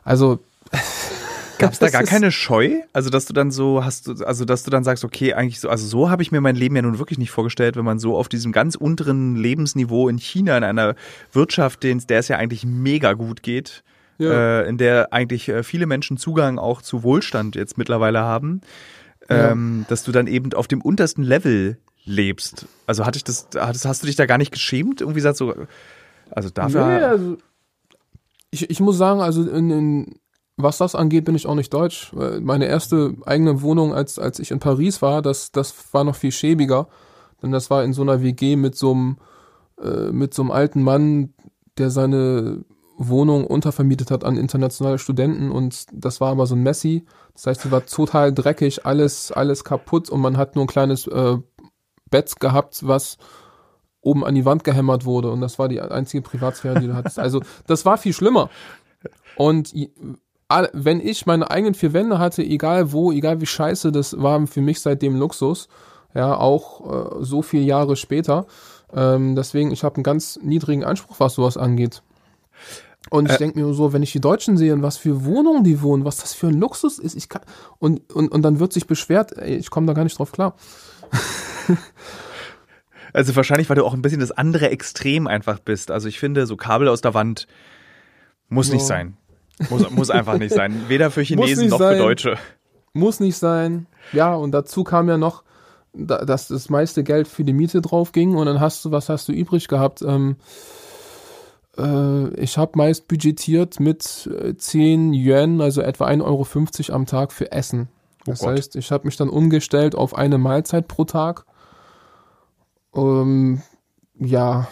[0.04, 0.40] Also
[1.58, 2.82] Gab es da gar keine Scheu?
[2.94, 5.70] Also, dass du dann so hast, du- also dass du dann sagst, okay, eigentlich so,
[5.70, 8.18] also so habe ich mir mein Leben ja nun wirklich nicht vorgestellt, wenn man so
[8.18, 10.96] auf diesem ganz unteren Lebensniveau in China, in einer
[11.34, 13.84] Wirtschaft, den, der es ja eigentlich mega gut geht,
[14.20, 14.62] Ja.
[14.62, 18.62] äh, in der eigentlich äh, viele Menschen Zugang auch zu Wohlstand jetzt mittlerweile haben,
[19.30, 19.52] Ja.
[19.52, 22.66] ähm, dass du dann eben auf dem untersten Level lebst.
[22.88, 25.02] Also hatte ich das, hattest, hast du dich da gar nicht geschämt?
[25.02, 25.54] Irgendwie sagst so,
[26.32, 26.88] also dafür.
[26.88, 27.38] Nee, also
[28.52, 30.16] ich, ich muss sagen, also in, in,
[30.58, 32.10] was das angeht, bin ich auch nicht deutsch.
[32.14, 36.16] Weil Meine erste eigene Wohnung, als, als ich in Paris war, das, das war noch
[36.16, 36.88] viel schäbiger.
[37.42, 39.18] Denn das war in so einer WG mit so einem,
[39.82, 41.34] äh, mit so einem alten Mann,
[41.78, 42.66] der seine
[43.02, 47.06] Wohnung untervermietet hat an internationale Studenten und das war aber so ein Messi.
[47.34, 51.08] Das heißt, sie war total dreckig, alles, alles kaputt und man hat nur ein kleines
[51.08, 51.38] äh,
[52.10, 53.18] Bett gehabt, was
[54.02, 57.20] oben an die Wand gehämmert wurde und das war die einzige Privatsphäre, die du hattest.
[57.20, 58.50] Also das war viel schlimmer.
[59.38, 59.74] Und
[60.74, 64.62] wenn ich meine eigenen vier Wände hatte, egal wo, egal wie scheiße, das war für
[64.62, 65.70] mich seitdem Luxus.
[66.16, 68.48] Ja, auch äh, so viele Jahre später.
[68.92, 72.02] Ähm, deswegen, ich habe einen ganz niedrigen Anspruch, was sowas angeht.
[73.10, 73.38] Und ich Äh.
[73.38, 76.18] denke mir so, wenn ich die Deutschen sehe und was für Wohnungen die wohnen, was
[76.18, 77.42] das für ein Luxus ist, ich kann
[77.80, 80.56] und und, und dann wird sich beschwert, ey, ich komme da gar nicht drauf klar.
[83.12, 85.90] Also wahrscheinlich, weil du auch ein bisschen das andere Extrem einfach bist.
[85.90, 87.48] Also ich finde, so Kabel aus der Wand
[88.50, 88.76] muss Ja.
[88.76, 89.18] nicht sein.
[89.72, 90.84] Muss, muss einfach nicht sein.
[90.90, 91.96] Weder für Chinesen noch sein.
[91.98, 92.38] für Deutsche.
[92.94, 93.88] Muss nicht sein.
[94.14, 95.44] Ja, und dazu kam ja noch,
[95.94, 99.10] da, dass das meiste Geld für die Miete drauf ging und dann hast du, was
[99.10, 100.04] hast du übrig gehabt?
[100.04, 100.36] Ähm,
[101.80, 106.24] äh, ich habe meist budgetiert mit äh, 10 Yuan, also etwa 1,50
[106.90, 107.90] Euro am Tag für Essen.
[108.22, 108.50] Oh Das Gott.
[108.50, 111.46] heißt, ich habe mich dann umgestellt auf eine Mahlzeit pro Tag.
[112.94, 113.62] Ähm,
[114.20, 114.68] ja,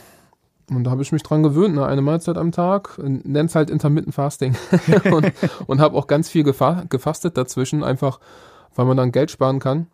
[0.70, 1.86] und da habe ich mich dran gewöhnt, ne?
[1.86, 4.56] eine Mahlzeit am Tag, nenn's halt Intermittent Fasting
[5.12, 5.32] und,
[5.67, 8.20] und habe auch ganz viel gefa gefastet dazwischen, einfach
[8.76, 9.88] weil man dann Geld sparen kann.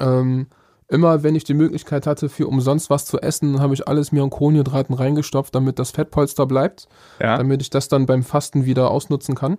[0.00, 0.46] Ähm,
[0.88, 4.22] immer wenn ich die Möglichkeit hatte, für umsonst was zu essen, habe ich alles mir
[4.22, 6.88] an Kohlenhydraten reingestopft, damit das Fettpolster bleibt,
[7.20, 7.36] Ja.
[7.38, 9.58] damit ich das dann beim Fasten wieder ausnutzen kann.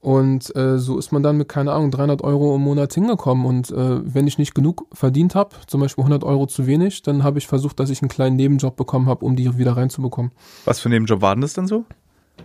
[0.00, 3.44] Und äh, so ist man dann mit, keine Ahnung, 300 Euro im Monat hingekommen.
[3.44, 7.24] Und äh, wenn ich nicht genug verdient habe, zum Beispiel 100 Euro zu wenig, dann
[7.24, 10.30] habe ich versucht, dass ich einen kleinen Nebenjob bekommen habe, um die wieder reinzubekommen.
[10.64, 11.84] Was für ein Nebenjob war denn das dann so?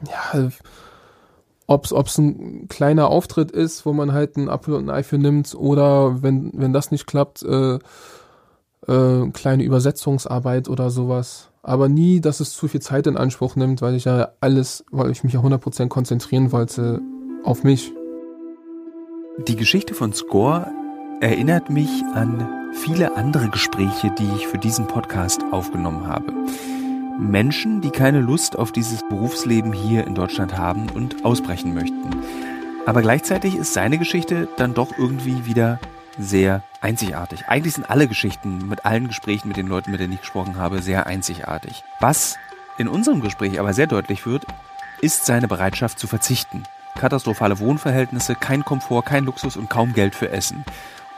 [0.09, 0.49] Ja,
[1.67, 5.17] ob es ein kleiner Auftritt ist, wo man halt einen Apfel und ein Ei für
[5.17, 7.79] nimmt, oder wenn, wenn das nicht klappt, äh,
[8.87, 11.49] äh, kleine Übersetzungsarbeit oder sowas.
[11.63, 15.11] Aber nie, dass es zu viel Zeit in Anspruch nimmt, weil ich ja alles, weil
[15.11, 17.01] ich mich ja 100% konzentrieren wollte
[17.43, 17.93] auf mich.
[19.47, 20.67] Die Geschichte von Score
[21.21, 26.33] erinnert mich an viele andere Gespräche, die ich für diesen Podcast aufgenommen habe.
[27.21, 32.09] Menschen, die keine Lust auf dieses Berufsleben hier in Deutschland haben und ausbrechen möchten.
[32.87, 35.79] Aber gleichzeitig ist seine Geschichte dann doch irgendwie wieder
[36.17, 37.45] sehr einzigartig.
[37.47, 40.81] Eigentlich sind alle Geschichten mit allen Gesprächen mit den Leuten, mit denen ich gesprochen habe,
[40.81, 41.83] sehr einzigartig.
[41.99, 42.37] Was
[42.79, 44.45] in unserem Gespräch aber sehr deutlich wird,
[44.99, 46.63] ist seine Bereitschaft zu verzichten.
[46.97, 50.65] Katastrophale Wohnverhältnisse, kein Komfort, kein Luxus und kaum Geld für Essen.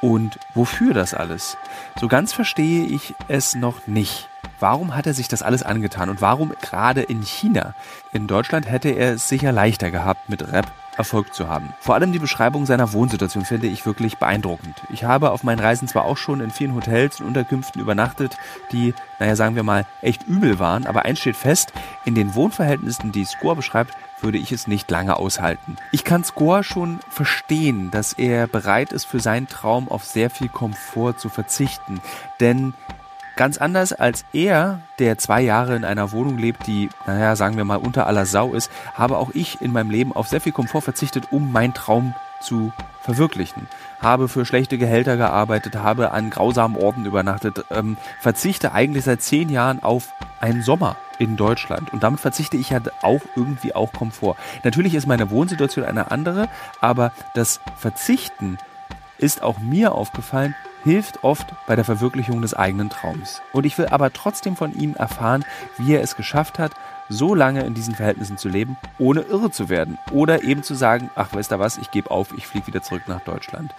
[0.01, 1.57] Und wofür das alles?
[1.97, 4.27] So ganz verstehe ich es noch nicht.
[4.63, 7.75] Warum hat er sich das alles angetan und warum gerade in China?
[8.13, 11.73] In Deutschland hätte er es sicher leichter gehabt, mit Rap Erfolg zu haben.
[11.81, 14.81] Vor allem die Beschreibung seiner Wohnsituation finde ich wirklich beeindruckend.
[14.89, 18.37] Ich habe auf meinen Reisen zwar auch schon in vielen Hotels und Unterkünften übernachtet,
[18.71, 21.73] die, naja, sagen wir mal, echt übel waren, aber eins steht fest,
[22.05, 25.75] in den Wohnverhältnissen, die Score beschreibt, würde ich es nicht lange aushalten.
[25.91, 30.47] Ich kann Score schon verstehen, dass er bereit ist, für seinen Traum auf sehr viel
[30.47, 32.01] Komfort zu verzichten,
[32.39, 32.73] denn
[33.35, 37.65] Ganz anders als er, der zwei Jahre in einer Wohnung lebt, die, naja, sagen wir
[37.65, 40.81] mal, unter aller Sau ist, habe auch ich in meinem Leben auf sehr viel Komfort
[40.81, 43.67] verzichtet, um meinen Traum zu verwirklichen.
[44.01, 49.49] Habe für schlechte Gehälter gearbeitet, habe an grausamen Orten übernachtet, ähm, verzichte eigentlich seit zehn
[49.49, 51.91] Jahren auf einen Sommer in Deutschland.
[51.91, 54.35] Und damit verzichte ich ja auch irgendwie auch Komfort.
[54.63, 56.49] Natürlich ist meine Wohnsituation eine andere,
[56.81, 58.57] aber das Verzichten
[59.17, 63.41] ist auch mir aufgefallen, hilft oft bei der Verwirklichung des eigenen Traums.
[63.51, 65.45] Und ich will aber trotzdem von ihm erfahren,
[65.77, 66.73] wie er es geschafft hat,
[67.09, 69.97] so lange in diesen Verhältnissen zu leben, ohne irre zu werden.
[70.11, 73.03] Oder eben zu sagen, ach, weißt du was, ich gebe auf, ich fliege wieder zurück
[73.07, 73.73] nach Deutschland.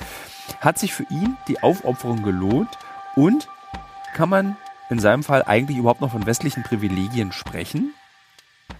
[0.61, 2.79] Hat sich für ihn die Aufopferung gelohnt
[3.17, 3.49] und
[4.15, 4.57] kann man
[4.91, 7.93] in seinem Fall eigentlich überhaupt noch von westlichen Privilegien sprechen?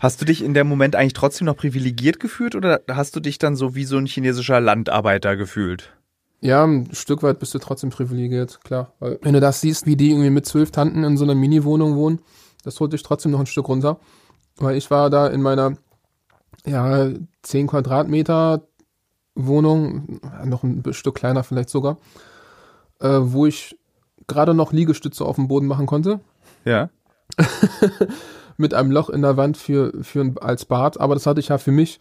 [0.01, 3.39] Hast du dich in dem Moment eigentlich trotzdem noch privilegiert gefühlt oder hast du dich
[3.39, 5.93] dann so wie so ein chinesischer Landarbeiter gefühlt?
[6.41, 8.93] Ja, ein Stück weit bist du trotzdem privilegiert, klar.
[8.99, 11.97] Weil wenn du das siehst, wie die irgendwie mit zwölf Tanten in so einer Mini-Wohnung
[11.97, 12.21] wohnen,
[12.65, 13.99] das holt dich trotzdem noch ein Stück runter.
[14.57, 15.77] Weil ich war da in meiner,
[16.67, 17.11] ja,
[17.43, 18.67] 10 Quadratmeter
[19.35, 21.99] Wohnung, noch ein Stück kleiner vielleicht sogar,
[23.01, 23.77] äh, wo ich
[24.27, 26.21] gerade noch Liegestütze auf dem Boden machen konnte.
[26.65, 26.91] Ja.
[28.57, 31.49] mit einem Loch in der Wand für, für ein, als Bad, aber das hatte ich
[31.49, 31.99] ja für mich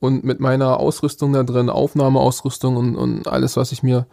[0.00, 4.06] und mit meiner Ausrüstung da drin, Aufnahmeausrüstung und, und alles, was ich mir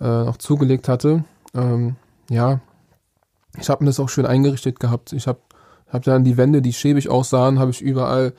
[0.00, 1.24] äh, noch zugelegt hatte.
[1.54, 1.96] Ähm,
[2.30, 2.60] ja,
[3.58, 5.12] ich habe mir das auch schön eingerichtet gehabt.
[5.12, 5.40] Ich habe
[5.88, 8.32] hab dann die Wände, die schäbig aussahen, habe ich überall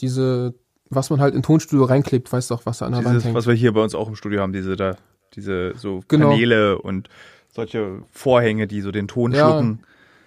[0.00, 0.54] diese,
[0.90, 3.24] was man halt in Tonstudio reinklebt, weißt du auch, was da an der Wand Dieses,
[3.24, 3.34] hängt.
[3.36, 4.96] was wir hier bei uns auch im Studio haben, diese da,
[5.34, 6.28] diese so Genau.
[6.30, 7.08] Paneele und
[7.54, 9.48] solche Vorhänge, die so den Ton Ja.
[9.50, 9.80] schlucken.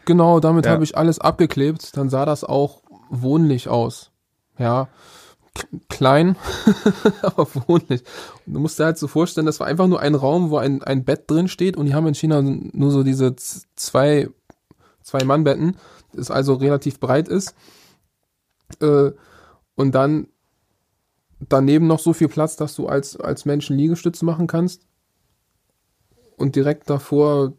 [0.05, 0.71] Genau, damit Ja.
[0.71, 1.95] habe ich alles abgeklebt.
[1.95, 4.11] Dann sah das auch wohnlich aus.
[4.57, 4.87] Ja,
[5.89, 6.35] klein,
[7.21, 8.03] aber wohnlich.
[8.45, 10.83] Und du musst dir halt so vorstellen, das war einfach nur ein Raum, wo ein,
[10.83, 14.29] ein Bett drin steht und die haben in China nur so diese zwei,
[15.01, 15.77] zwei Mannbetten,
[16.13, 17.55] das also relativ breit ist.
[18.81, 19.11] Äh,
[19.75, 20.27] und dann
[21.47, 24.81] daneben noch so viel Platz, dass du als, als Mensch Liegestütze machen kannst.
[26.37, 27.53] Und direkt davor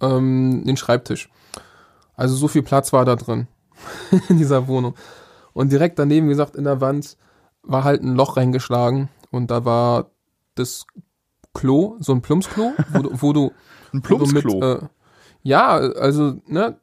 [0.00, 1.30] ähm, den Schreibtisch.
[2.14, 3.46] Also so viel Platz war da drin
[4.28, 4.94] in dieser Wohnung.
[5.52, 7.16] Und direkt daneben, wie gesagt, in der Wand
[7.62, 10.10] war halt ein Loch reingeschlagen und da war
[10.54, 10.86] das
[11.54, 13.52] Klo, so ein Plumpsklo, wo du, wo du
[13.92, 14.54] Ein Plumpsklo.
[14.54, 14.86] Mit, äh,
[15.42, 16.78] ja, also, ne,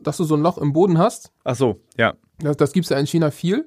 [0.00, 1.32] dass du so ein Loch im Boden hast.
[1.44, 2.14] Ach so, ja.
[2.38, 3.66] Das, das gibt's ja in China viel.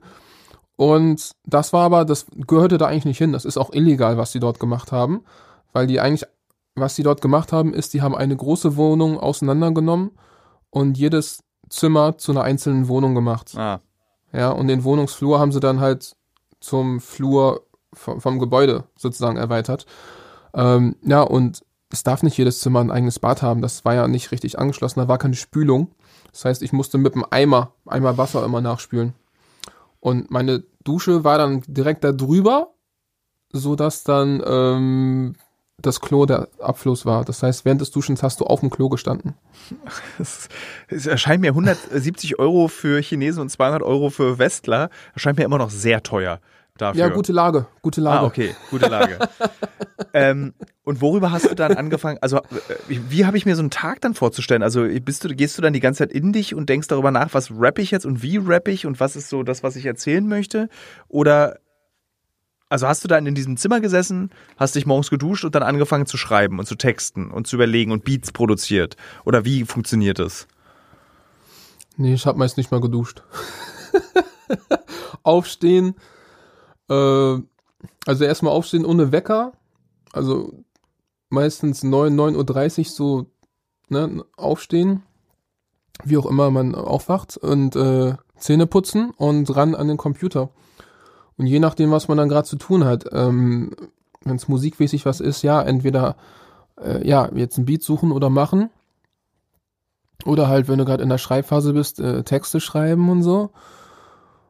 [0.75, 3.31] Und das war aber, das gehörte da eigentlich nicht hin.
[3.31, 5.23] Das ist auch illegal, was die dort gemacht haben.
[5.73, 6.29] Weil die eigentlich,
[6.75, 10.11] was die dort gemacht haben, ist, die haben eine große Wohnung auseinandergenommen
[10.69, 13.53] und jedes Zimmer zu einer einzelnen Wohnung gemacht.
[13.57, 13.79] Ah,
[14.33, 16.15] Ja, und den Wohnungsflur haben sie dann halt
[16.65, 19.85] zum Flur vom, vom Gebäude sozusagen erweitert.
[20.53, 23.61] Ähm, ja, und es darf nicht jedes Zimmer ein eigenes Bad haben.
[23.61, 25.91] Das war ja nicht richtig angeschlossen, da war keine Spülung.
[26.31, 29.13] Das heißt, ich musste mit dem Eimer, Eimer Wasser immer nachspülen.
[29.99, 32.73] Und meine Dusche war dann direkt da drüber,
[33.51, 35.35] sodass dann ähm,
[35.81, 37.25] das Klo der Abfluss war.
[37.25, 39.35] Das heißt, während des Duschens hast du auf dem Klo gestanden.
[40.19, 40.47] es,
[41.05, 44.89] erscheint mir 170 Euro für Chinesen und 200 Euro für Westler.
[45.13, 46.39] Erscheint mir immer noch sehr teuer
[46.77, 47.01] dafür.
[47.01, 48.19] Ja, gute Lage, gute Lage.
[48.19, 49.19] Ah, okay, gute Lage.
[50.13, 52.19] ähm, und worüber hast du dann angefangen?
[52.21, 52.41] Also, äh,
[52.87, 54.63] wie, wie habe ich mir so einen Tag dann vorzustellen?
[54.63, 57.33] Also, bist du, gehst du dann die ganze Zeit in dich und denkst darüber nach,
[57.33, 59.85] was rappe ich jetzt und wie rappe ich und was ist so das, was ich
[59.85, 60.69] erzählen möchte?
[61.07, 61.59] Oder,
[62.69, 66.05] also hast du dann in diesem Zimmer gesessen, hast dich morgens geduscht und dann angefangen
[66.05, 68.97] zu schreiben und zu texten und zu überlegen und Beats produziert?
[69.23, 70.47] Oder wie funktioniert das?
[71.97, 73.23] Nee, ich habe meist nicht mal geduscht.
[75.23, 75.95] aufstehen,
[76.89, 76.93] äh,
[78.05, 79.53] also erstmal aufstehen ohne Wecker,
[80.13, 80.53] also
[81.29, 83.25] meistens 9, 9.30 Uhr so
[83.89, 85.03] ne, aufstehen,
[86.03, 90.49] wie auch immer man aufwacht und äh, Zähne putzen und ran an den Computer.
[91.37, 93.75] Und je nachdem, was man dann gerade zu tun hat, ähm,
[94.23, 96.15] wenn es musikmäßig was ist, ja, entweder
[96.81, 98.69] äh, ja, jetzt ein Beat suchen oder machen.
[100.25, 103.51] Oder halt, wenn du gerade in der Schreibphase bist, äh, Texte schreiben und so.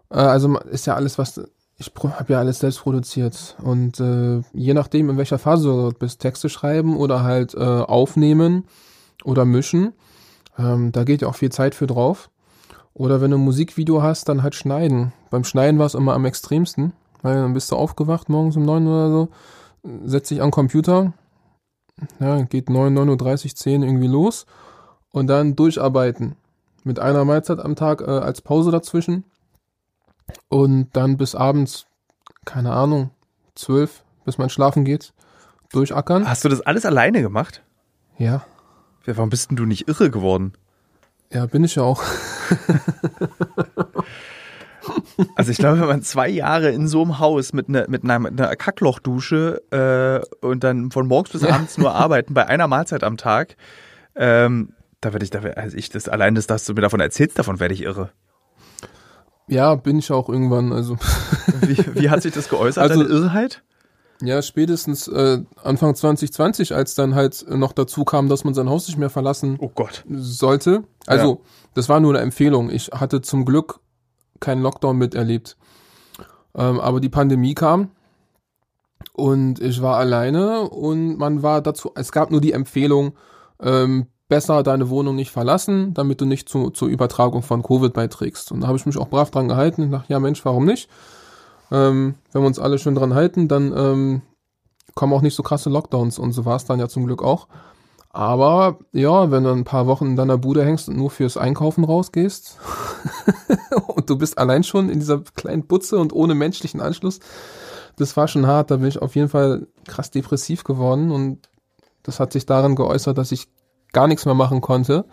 [0.10, 1.42] Äh, also ist ja alles, was
[1.78, 3.56] ich habe ja alles selbst produziert.
[3.62, 7.60] Und äh, je nachdem, in welcher Phase du dort bist, Texte schreiben oder halt äh,
[7.60, 8.66] aufnehmen
[9.24, 9.94] oder mischen,
[10.58, 12.30] ähm, da geht ja auch viel Zeit für drauf.
[12.96, 15.12] Oder wenn du ein Musikvideo hast, dann halt schneiden.
[15.30, 18.88] Beim Schneiden war es immer am extremsten, weil dann bist du aufgewacht morgens um 9
[18.88, 19.30] oder so,
[20.06, 21.14] setzt dich an den Computer,
[22.20, 24.46] ja, geht 9, 9.30 Uhr, 10 irgendwie los
[25.12, 26.36] und dann durcharbeiten.
[26.86, 29.26] Mit einer Mahlzeit am Tag äh, als Pause dazwischen
[30.48, 31.88] und dann bis abends,
[32.46, 33.10] keine Ahnung,
[33.56, 35.14] 12, bis man schlafen geht,
[35.74, 36.30] durchackern.
[36.30, 37.62] Hast du das alles alleine gemacht?
[38.18, 38.46] Ja,
[39.06, 40.54] Ja, Warum bist denn du nicht irre geworden?
[41.32, 42.02] Ja, bin ich ja auch.
[45.36, 48.20] Also ich glaube, wenn man zwei Jahre in so einem Haus mit einer, mit einer,
[48.20, 49.62] mit einer Kacklochdusche
[50.42, 53.56] äh, und dann von morgens bis abends nur arbeiten bei einer Mahlzeit am Tag,
[54.16, 57.00] ähm, da werde ich, da werd, also ich das allein das, dass du mir davon
[57.00, 58.12] erzählst, davon werde ich irre.
[59.48, 60.72] Ja, bin ich auch irgendwann.
[60.72, 60.98] Also
[61.62, 63.64] Wie, wie hat sich das geäußert, Also- Irrheit?
[64.22, 68.88] Ja, spätestens äh, Anfang 2020, als dann halt noch dazu kam, dass man sein Haus
[68.88, 70.04] nicht mehr verlassen Oh Gott.
[70.10, 70.84] sollte.
[71.06, 71.42] Also,
[71.74, 72.70] das war nur eine Empfehlung.
[72.70, 73.80] Ich hatte zum Glück
[74.40, 75.58] keinen Lockdown miterlebt.
[76.56, 77.92] Ähm, aber die Pandemie kam
[79.14, 83.14] und ich war alleine und man war dazu, es gab nur die Empfehlung,
[83.62, 88.52] ähm, besser deine Wohnung nicht verlassen, damit du nicht zu, zur Übertragung von Covid beiträgst.
[88.52, 89.84] Und da habe ich mich auch brav dran gehalten.
[89.84, 90.90] Ich dachte, ja Mensch, warum nicht?
[91.72, 94.22] Ähm, wenn wir uns alle schön dran halten, dann ähm,
[94.94, 97.48] kommen auch nicht so krasse Lockdowns und so war es dann ja zum Glück auch.
[98.10, 101.84] Aber ja, wenn du ein paar Wochen in deiner Bude hängst und nur fürs Einkaufen
[101.84, 102.58] rausgehst
[103.88, 107.20] und du bist allein schon in dieser kleinen Butze und ohne menschlichen Anschluss,
[107.98, 108.72] das war schon hart.
[108.72, 111.50] Da bin ich auf jeden Fall krass depressiv geworden und
[112.04, 113.50] das hat sich daran geäußert, dass ich
[113.92, 115.06] gar nichts mehr machen konnte.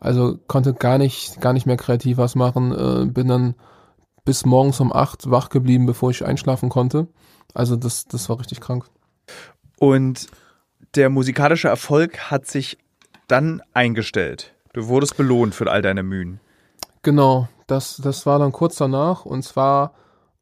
[0.00, 2.72] Also konnte gar nicht, gar nicht mehr kreativ was machen.
[2.72, 3.56] Äh, bin dann
[4.28, 7.06] bis morgens um acht wach geblieben, bevor ich einschlafen konnte.
[7.54, 8.84] Also das, das war richtig krank.
[9.78, 10.26] Und
[10.96, 12.76] der musikalische Erfolg hat sich
[13.26, 14.52] dann eingestellt.
[14.74, 16.40] Du wurdest belohnt für all deine Mühen.
[17.02, 19.94] Genau, das, das war dann kurz danach und zwar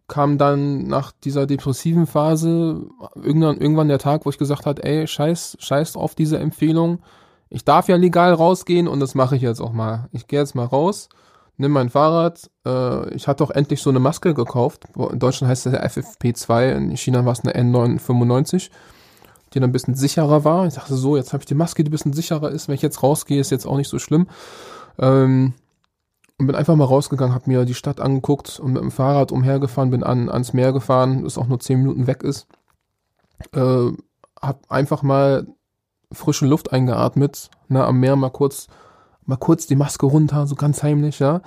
[0.08, 5.06] kam dann nach dieser depressiven Phase irgendwann, irgendwann der Tag, wo ich gesagt habe, ey,
[5.06, 7.04] scheiß, scheiß auf diese Empfehlung.
[7.50, 10.08] Ich darf ja legal rausgehen und das mache ich jetzt auch mal.
[10.10, 11.08] Ich gehe jetzt mal raus,
[11.56, 12.50] nimm mein Fahrrad.
[12.66, 14.84] Äh, ich hatte auch endlich so eine Maske gekauft.
[14.96, 18.70] In Deutschland heißt das ja FFP2, in China war es eine N995,
[19.52, 20.66] die dann ein bisschen sicherer war.
[20.66, 22.68] Ich dachte so, jetzt habe ich die Maske, die ein bisschen sicherer ist.
[22.68, 24.28] Wenn ich jetzt rausgehe, ist jetzt auch nicht so schlimm.
[24.98, 25.54] Ähm,
[26.38, 29.90] und bin einfach mal rausgegangen, habe mir die Stadt angeguckt und mit dem Fahrrad umhergefahren,
[29.90, 32.46] bin an, ans Meer gefahren, das auch nur zehn Minuten weg ist.
[33.52, 33.92] Äh,
[34.40, 35.46] hab einfach mal
[36.12, 38.68] frische Luft eingeatmet, ne, am Meer mal kurz,
[39.26, 41.42] mal kurz die Maske runter, so ganz heimlich, ja.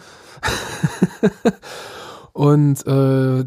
[2.33, 3.45] und äh,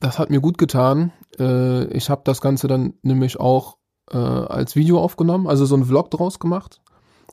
[0.00, 1.12] das hat mir gut getan.
[1.38, 3.76] Äh, ich habe das Ganze dann nämlich auch
[4.10, 6.80] äh, als Video aufgenommen, also so einen Vlog draus gemacht.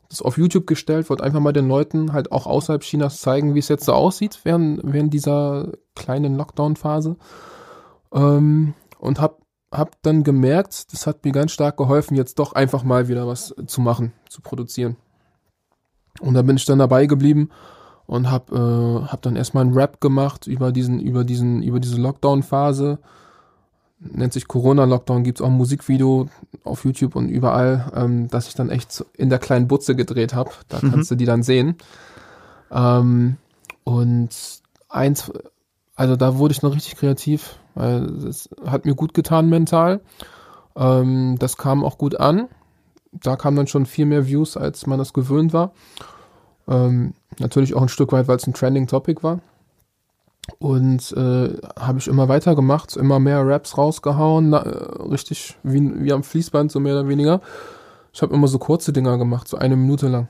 [0.09, 3.59] Das auf YouTube gestellt, wollte einfach mal den Leuten halt auch außerhalb Chinas zeigen, wie
[3.59, 7.15] es jetzt so aussieht während, während dieser kleinen Lockdown-Phase.
[8.11, 12.83] Ähm, und hab, hab dann gemerkt, das hat mir ganz stark geholfen, jetzt doch einfach
[12.83, 14.97] mal wieder was zu machen, zu produzieren.
[16.19, 17.49] Und da bin ich dann dabei geblieben
[18.07, 21.97] und hab, äh, hab dann erstmal einen Rap gemacht über diesen, über diesen, über diese
[21.97, 22.99] Lockdown-Phase
[23.99, 26.29] nennt sich Corona-Lockdown, gibt's auch ein Musikvideo
[26.63, 30.51] auf YouTube und überall, ähm, dass ich dann echt in der kleinen Butze gedreht habe.
[30.69, 30.91] Da mhm.
[30.91, 31.75] kannst du die dann sehen.
[32.71, 33.37] Ähm,
[33.83, 34.29] und
[34.87, 35.31] eins,
[35.95, 40.01] also da wurde ich noch richtig kreativ, weil es hat mir gut getan mental.
[40.75, 42.47] Ähm, das kam auch gut an.
[43.11, 45.71] Da kamen dann schon viel mehr Views, als man das gewöhnt war.
[46.67, 49.39] Ähm, natürlich auch ein Stück weit, weil es ein Trending Topic war.
[50.57, 56.13] Und äh, habe ich immer weitergemacht, immer mehr Raps rausgehauen, na, äh, richtig wie, wie
[56.13, 57.41] am Fließband, so mehr oder weniger.
[58.13, 60.27] Ich habe immer so kurze Dinger gemacht, so eine Minute lang.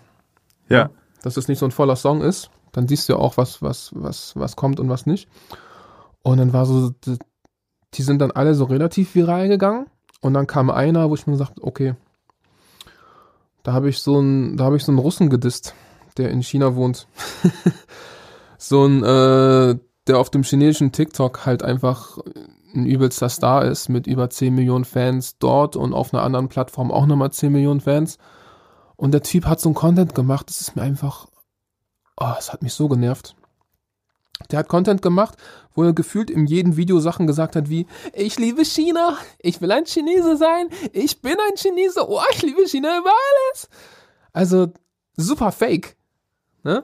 [0.68, 0.90] Ja.
[1.24, 2.50] Dass es nicht so ein voller Song ist.
[2.72, 5.28] Dann siehst du ja auch, was, was, was, was kommt und was nicht.
[6.22, 7.18] Und dann war so, die,
[7.94, 9.88] die sind dann alle so relativ viral gegangen.
[10.22, 11.96] Und dann kam einer, wo ich mir gesagt okay,
[13.64, 15.74] da habe ich so einen, da habe ich so einen Russen gedisst,
[16.18, 17.08] der in China wohnt.
[18.58, 22.18] so ein, äh, der auf dem chinesischen TikTok halt einfach
[22.74, 26.92] ein übelster Star ist mit über 10 Millionen Fans dort und auf einer anderen Plattform
[26.92, 28.18] auch nochmal 10 Millionen Fans.
[28.96, 31.28] Und der Typ hat so ein Content gemacht, das ist mir einfach,
[32.18, 33.36] oh, es hat mich so genervt.
[34.52, 35.38] Der hat Content gemacht,
[35.74, 39.72] wo er gefühlt in jedem Video Sachen gesagt hat wie, ich liebe China, ich will
[39.72, 43.70] ein Chinese sein, ich bin ein Chinese, oh, ich liebe China über alles.
[44.32, 44.68] Also
[45.16, 45.98] super fake.
[46.64, 46.84] Ne?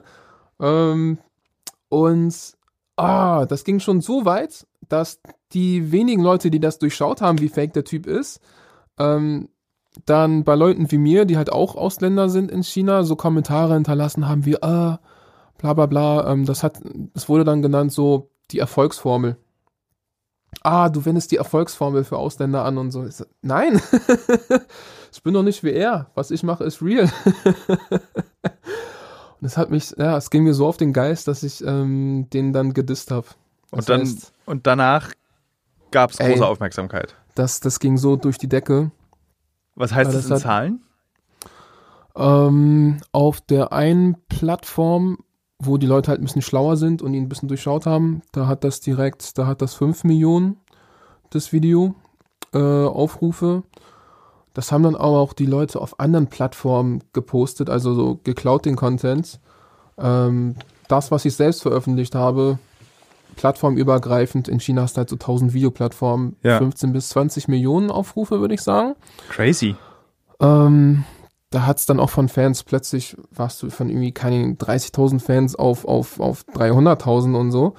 [0.60, 1.18] Ähm,
[1.88, 2.34] und
[2.96, 5.20] ah, das ging schon so weit, dass
[5.52, 8.40] die wenigen Leute, die das durchschaut haben, wie fake der Typ ist,
[8.98, 9.48] ähm,
[10.04, 14.28] dann bei Leuten wie mir, die halt auch Ausländer sind in China, so Kommentare hinterlassen
[14.28, 15.00] haben wie, ah,
[15.58, 16.80] bla bla bla, ähm, das hat,
[17.14, 19.36] es wurde dann genannt so die Erfolgsformel.
[20.62, 23.06] Ah, du wendest die Erfolgsformel für Ausländer an und so.
[23.08, 23.80] So, nein,
[25.12, 26.10] ich bin doch nicht wie er.
[26.14, 27.10] Was ich mache, ist real.
[29.40, 32.28] Und es hat mich, ja, es ging mir so auf den Geist, dass ich ähm,
[32.32, 33.26] den dann gedisst habe.
[33.70, 35.12] Und dann heißt, und danach
[35.90, 37.14] gab es große Aufmerksamkeit.
[37.34, 38.90] Das, das ging so durch die Decke.
[39.74, 40.80] Was heißt das in hat, Zahlen?
[42.16, 45.18] Ähm, auf der einen Plattform,
[45.58, 48.46] wo die Leute halt ein bisschen schlauer sind und ihn ein bisschen durchschaut haben, da
[48.46, 50.58] hat das direkt, da hat das 5 Millionen,
[51.30, 51.94] das Video,
[52.52, 53.62] äh, Aufrufe.
[54.54, 58.76] Das haben dann aber auch die Leute auf anderen Plattformen gepostet, also so geklaut den
[58.76, 59.40] Content.
[59.98, 60.56] Ähm,
[60.88, 62.58] das, was ich selbst veröffentlicht habe,
[63.36, 66.58] plattformübergreifend, in China hast du halt so 1000 Videoplattformen, ja.
[66.58, 68.94] 15 bis 20 Millionen Aufrufe, würde ich sagen.
[69.28, 69.76] Crazy.
[70.40, 71.04] Ähm,
[71.50, 75.54] da hat es dann auch von Fans plötzlich, warst du von irgendwie keine 30.000 Fans
[75.54, 77.74] auf, auf, auf 300.000 und so.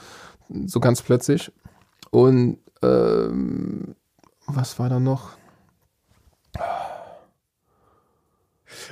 [0.65, 1.51] So ganz plötzlich.
[2.09, 3.95] Und ähm,
[4.45, 5.31] was war da noch?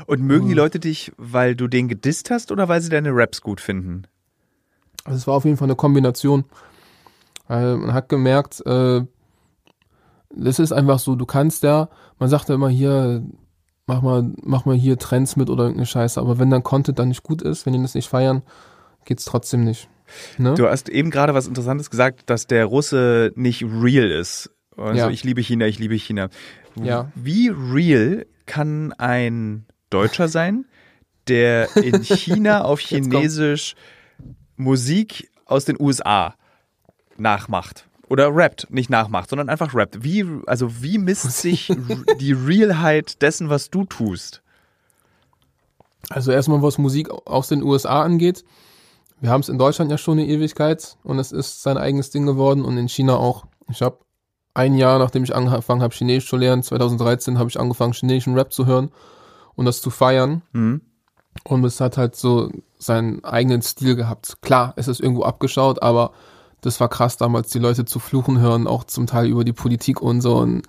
[0.07, 3.41] Und mögen die Leute dich, weil du den gedisst hast oder weil sie deine Raps
[3.41, 4.03] gut finden?
[5.05, 6.43] Also es war auf jeden Fall eine Kombination.
[7.47, 9.05] Weil man hat gemerkt, äh,
[10.31, 13.23] das ist einfach so, du kannst ja, man sagt ja immer hier,
[13.87, 17.09] mach mal, mach mal hier Trends mit oder irgendeine Scheiße, aber wenn dein Content dann
[17.09, 18.41] nicht gut ist, wenn die das nicht feiern,
[19.05, 19.89] geht's trotzdem nicht.
[20.37, 20.53] Ne?
[20.55, 24.51] Du hast eben gerade was Interessantes gesagt, dass der Russe nicht real ist.
[24.77, 25.09] Also ja.
[25.09, 26.29] ich liebe China, ich liebe China.
[26.81, 27.11] Ja.
[27.15, 30.65] Wie real kann ein Deutscher sein,
[31.27, 33.75] der in China auf Chinesisch
[34.57, 36.35] Musik aus den USA
[37.17, 37.87] nachmacht?
[38.07, 40.03] Oder rappt, nicht nachmacht, sondern einfach rappt.
[40.03, 41.71] Wie, also wie misst sich
[42.19, 44.41] die Realheit dessen, was du tust?
[46.09, 48.43] Also erstmal, was Musik aus den USA angeht.
[49.21, 52.25] Wir haben es in Deutschland ja schon eine Ewigkeit und es ist sein eigenes Ding
[52.25, 53.45] geworden und in China auch.
[53.69, 53.99] Ich habe
[54.53, 58.53] ein Jahr, nachdem ich angefangen habe, Chinesisch zu lernen, 2013, habe ich angefangen, chinesischen Rap
[58.53, 58.91] zu hören
[59.55, 60.43] und das zu feiern.
[60.53, 60.81] Mhm.
[61.43, 64.37] Und es hat halt so seinen eigenen Stil gehabt.
[64.41, 66.11] Klar, es ist irgendwo abgeschaut, aber
[66.65, 70.01] das war krass damals, die Leute zu fluchen hören, auch zum Teil über die Politik
[70.01, 70.63] und so und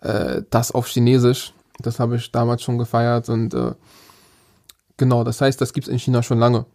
[0.00, 1.52] äh, das auf Chinesisch.
[1.80, 3.74] Das habe ich damals schon gefeiert und äh,
[4.96, 6.66] genau, das heißt, das gibt's in China schon lange.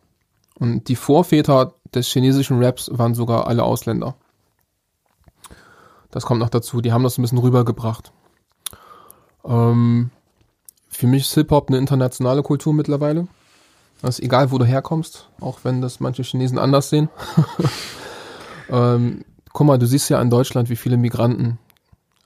[0.59, 4.15] Und die Vorväter des chinesischen Raps waren sogar alle Ausländer.
[6.11, 6.81] Das kommt noch dazu.
[6.81, 8.11] Die haben das ein bisschen rübergebracht.
[9.45, 10.11] Ähm,
[10.89, 13.27] für mich ist Hip-Hop eine internationale Kultur mittlerweile.
[14.01, 17.09] Das ist egal, wo du herkommst, auch wenn das manche Chinesen anders sehen.
[18.69, 21.59] ähm, guck mal, du siehst ja in Deutschland, wie viele Migranten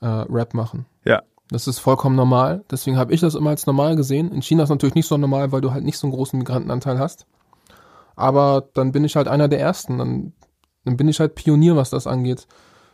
[0.00, 0.86] äh, Rap machen.
[1.04, 1.22] Ja.
[1.50, 2.64] Das ist vollkommen normal.
[2.70, 4.32] Deswegen habe ich das immer als normal gesehen.
[4.32, 6.98] In China ist natürlich nicht so normal, weil du halt nicht so einen großen Migrantenanteil
[6.98, 7.26] hast.
[8.16, 9.98] Aber dann bin ich halt einer der Ersten.
[9.98, 10.32] Dann,
[10.84, 12.46] dann bin ich halt Pionier, was das angeht.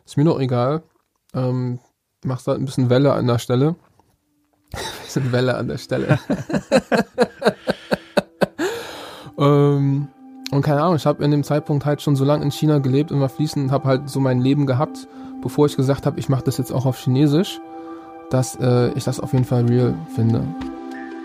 [0.04, 0.82] Ist mir doch egal.
[1.34, 1.78] Ähm,
[2.24, 3.76] machst halt ein bisschen Welle an der Stelle.
[4.72, 6.18] ein bisschen Welle an der Stelle.
[9.38, 10.08] ähm,
[10.50, 13.10] und keine Ahnung, ich habe in dem Zeitpunkt halt schon so lange in China gelebt,
[13.10, 15.06] immer fließend und habe halt so mein Leben gehabt,
[15.42, 17.60] bevor ich gesagt habe, ich mache das jetzt auch auf Chinesisch,
[18.30, 20.42] dass äh, ich das auf jeden Fall real finde.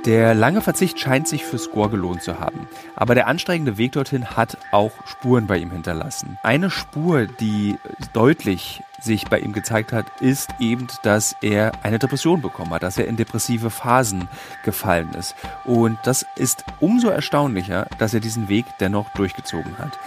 [0.05, 2.67] Der lange Verzicht scheint sich für Score gelohnt zu haben.
[2.95, 6.37] Aber der anstrengende Weg dorthin hat auch Spuren bei ihm hinterlassen.
[6.43, 7.79] Eine Spur, die
[8.13, 12.99] deutlich sich bei ihm gezeigt hat, ist eben, dass er eine Depression bekommen hat, dass
[12.99, 14.27] er in depressive Phasen
[14.63, 15.35] gefallen ist.
[15.63, 19.97] Und das ist umso erstaunlicher, dass er diesen Weg dennoch durchgezogen hat.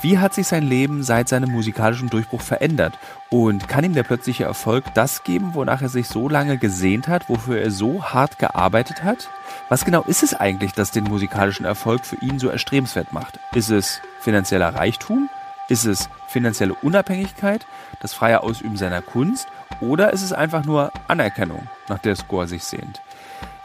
[0.00, 2.96] Wie hat sich sein Leben seit seinem musikalischen Durchbruch verändert?
[3.30, 7.28] Und kann ihm der plötzliche Erfolg das geben, wonach er sich so lange gesehnt hat,
[7.28, 9.28] wofür er so hart gearbeitet hat?
[9.68, 13.38] Was genau ist es eigentlich, das den musikalischen Erfolg für ihn so erstrebenswert macht?
[13.52, 15.28] Ist es finanzieller Reichtum?
[15.68, 17.66] Ist es finanzielle Unabhängigkeit,
[18.00, 19.46] das freie Ausüben seiner Kunst
[19.80, 23.02] oder ist es einfach nur Anerkennung, nach der Score sich sehnt?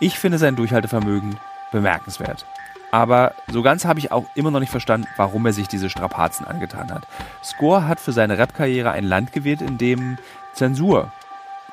[0.01, 1.39] Ich finde sein Durchhaltevermögen
[1.71, 2.45] bemerkenswert.
[2.93, 6.45] Aber so ganz habe ich auch immer noch nicht verstanden, warum er sich diese Strapazen
[6.45, 7.07] angetan hat.
[7.43, 10.19] Score hat für seine Rap-Karriere ein Land gewählt, in dem
[10.53, 11.11] Zensur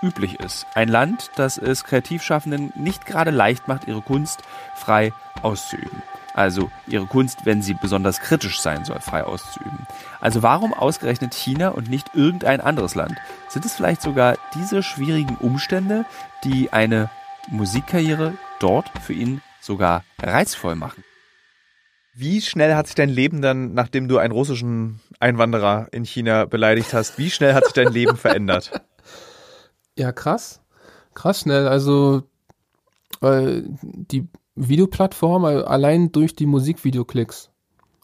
[0.00, 0.66] üblich ist.
[0.74, 4.40] Ein Land, das es Kreativschaffenden nicht gerade leicht macht, ihre Kunst
[4.74, 5.12] frei
[5.42, 6.02] auszuüben
[6.32, 9.86] also ihre Kunst, wenn sie besonders kritisch sein soll, frei auszuüben.
[10.20, 13.16] Also warum ausgerechnet China und nicht irgendein anderes Land?
[13.48, 16.06] Sind es vielleicht sogar diese schwierigen Umstände,
[16.44, 17.10] die eine
[17.48, 21.02] Musikkarriere dort für ihn sogar reizvoll machen?
[22.20, 26.92] Wie schnell hat sich dein Leben dann, nachdem du einen russischen Einwanderer in China beleidigt
[26.92, 28.72] hast, wie schnell hat sich dein Leben verändert?
[29.96, 30.60] Ja, krass.
[31.14, 31.66] Krass schnell.
[31.66, 32.24] Also,
[33.20, 37.50] weil die Videoplattform, allein durch die Musikvideoklicks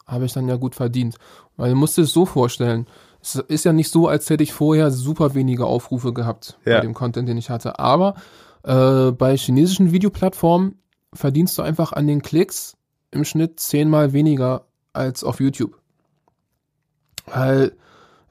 [0.06, 1.16] habe ich dann ja gut verdient.
[1.58, 2.86] Weil du musst es so vorstellen.
[3.20, 6.76] Es ist ja nicht so, als hätte ich vorher super wenige Aufrufe gehabt ja.
[6.76, 7.78] bei dem Content, den ich hatte.
[7.78, 8.14] Aber
[8.62, 10.78] äh, bei chinesischen Videoplattformen
[11.12, 12.76] verdienst du einfach an den Klicks
[13.16, 15.76] im Schnitt zehnmal weniger als auf YouTube.
[17.26, 17.72] Weil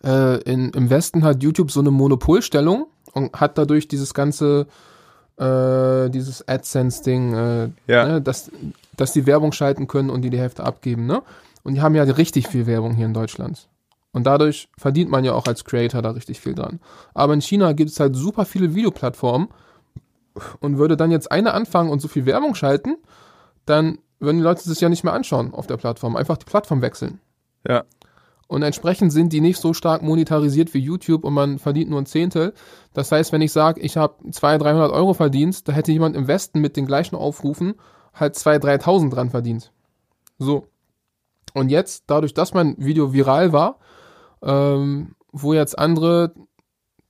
[0.04, 4.68] äh, in, im Westen hat YouTube so eine Monopolstellung und hat dadurch dieses ganze
[5.38, 8.06] äh, dieses AdSense-Ding, äh, ja.
[8.08, 8.52] ne, dass,
[8.96, 11.22] dass die Werbung schalten können und die die Hälfte abgeben, ne?
[11.64, 13.68] Und die haben ja richtig viel Werbung hier in Deutschland.
[14.12, 16.80] Und dadurch verdient man ja auch als Creator da richtig viel dran.
[17.14, 19.50] Aber in China gibt es halt super viele Videoplattformen
[20.60, 22.98] und würde dann jetzt eine anfangen und so viel Werbung schalten,
[23.66, 26.16] dann würden die Leute sich ja nicht mehr anschauen auf der Plattform.
[26.16, 27.20] Einfach die Plattform wechseln.
[27.68, 27.84] Ja.
[28.48, 32.06] Und entsprechend sind die nicht so stark monetarisiert wie YouTube und man verdient nur ein
[32.06, 32.54] Zehntel.
[32.94, 36.28] Das heißt, wenn ich sage, ich habe 200, 300 Euro verdient, da hätte jemand im
[36.28, 37.74] Westen mit den gleichen Aufrufen
[38.14, 39.72] halt 2.000, 3.000 dran verdient.
[40.38, 40.68] So.
[41.54, 43.80] Und jetzt, dadurch, dass mein Video viral war,
[44.44, 46.34] ähm, wo jetzt andere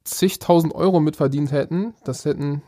[0.04, 2.62] zigtausend Euro mitverdient hätten, das hätten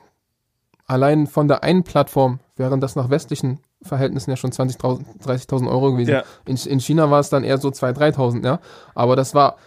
[0.86, 5.92] allein von der einen Plattform, während das nach westlichen Verhältnissen ja schon 20.000, 30.000 Euro
[5.92, 6.12] gewesen.
[6.12, 6.24] Ja.
[6.46, 8.60] In, in China war es dann eher so 2.000, 3.000, ja.
[8.96, 9.58] Aber das war,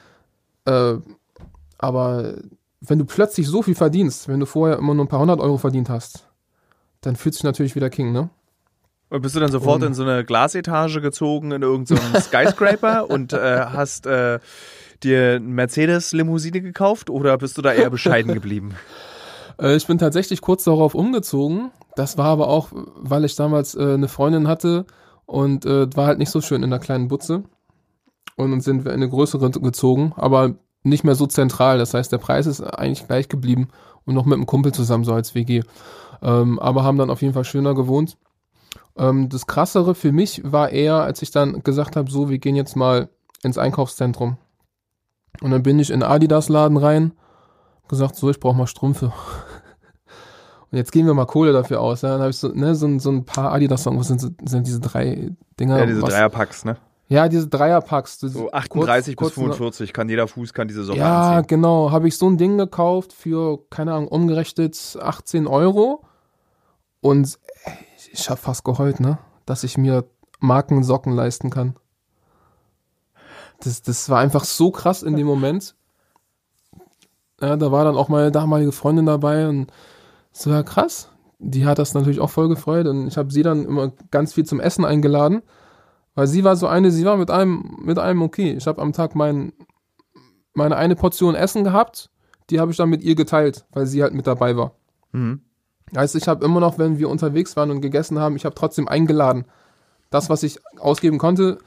[0.64, 0.94] äh,
[1.78, 2.34] aber
[2.80, 5.58] wenn du plötzlich so viel verdienst, wenn du vorher immer nur ein paar hundert Euro
[5.58, 6.26] verdient hast,
[7.00, 8.30] dann fühlt sich natürlich wieder King, ne?
[9.10, 13.10] Und bist du dann sofort um, in so eine Glasetage gezogen, in irgendeinen so Skyscraper
[13.10, 14.38] und äh, hast äh,
[15.02, 18.74] dir eine Mercedes-Limousine gekauft oder bist du da eher bescheiden geblieben?
[19.60, 21.70] Äh, ich bin tatsächlich kurz darauf umgezogen.
[21.96, 24.86] Das war aber auch, weil ich damals äh, eine Freundin hatte
[25.26, 27.44] und äh, war halt nicht so schön in der kleinen Butze.
[28.36, 31.78] Und dann sind wir in eine größere gezogen, aber nicht mehr so zentral.
[31.78, 33.68] Das heißt, der Preis ist eigentlich gleich geblieben
[34.06, 35.62] und noch mit einem Kumpel zusammen so als WG.
[36.22, 38.16] Ähm, aber haben dann auf jeden Fall schöner gewohnt.
[38.96, 42.56] Ähm, das Krassere für mich war eher, als ich dann gesagt habe, so, wir gehen
[42.56, 43.10] jetzt mal
[43.42, 44.36] ins Einkaufszentrum.
[45.42, 47.12] Und dann bin ich in Adidas-Laden rein,
[47.88, 49.12] gesagt, so, ich brauche mal Strümpfe.
[50.70, 52.02] Und jetzt geben wir mal Kohle dafür aus.
[52.02, 52.10] Ja?
[52.10, 55.30] Dann habe ich so, ne, so, so ein paar Adidas-Songs, was sind, sind diese drei
[55.58, 55.78] Dinger?
[55.78, 56.76] Ja, diese Dreierpacks, ne?
[57.08, 58.20] Ja, diese Dreierpacks.
[58.20, 61.34] So 38 kurz, bis 45 kann jeder Fuß kann diese Socke ja, anziehen.
[61.34, 61.90] Ja, genau.
[61.90, 66.04] Habe ich so ein Ding gekauft für, keine Ahnung, umgerechnet 18 Euro.
[67.00, 67.38] Und
[68.12, 69.18] ich habe fast geheult, ne?
[69.46, 70.04] Dass ich mir
[70.38, 71.74] Markensocken leisten kann.
[73.64, 75.74] das, das war einfach so krass in dem Moment.
[77.40, 79.72] Ja, da war dann auch meine damalige Freundin dabei und
[80.32, 81.10] so, ja krass.
[81.38, 84.44] Die hat das natürlich auch voll gefreut und ich habe sie dann immer ganz viel
[84.44, 85.42] zum Essen eingeladen,
[86.14, 88.52] weil sie war so eine, sie war mit allem, mit allem okay.
[88.52, 89.52] Ich habe am Tag mein,
[90.52, 92.10] meine eine Portion Essen gehabt,
[92.50, 94.72] die habe ich dann mit ihr geteilt, weil sie halt mit dabei war.
[95.12, 95.40] Mhm.
[95.96, 98.86] Heißt, ich habe immer noch, wenn wir unterwegs waren und gegessen haben, ich habe trotzdem
[98.86, 99.46] eingeladen.
[100.10, 101.58] Das, was ich ausgeben konnte,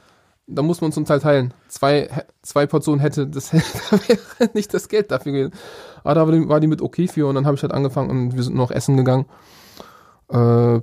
[0.46, 1.54] da muss man uns zum Teil teilen.
[1.68, 2.08] Zwei,
[2.42, 5.54] zwei Portionen hätte, das wäre nicht das Geld dafür gewesen.
[6.02, 8.10] Aber da war die, war die mit okay für und dann habe ich halt angefangen
[8.10, 9.26] und wir sind noch essen gegangen.
[10.28, 10.80] Äh,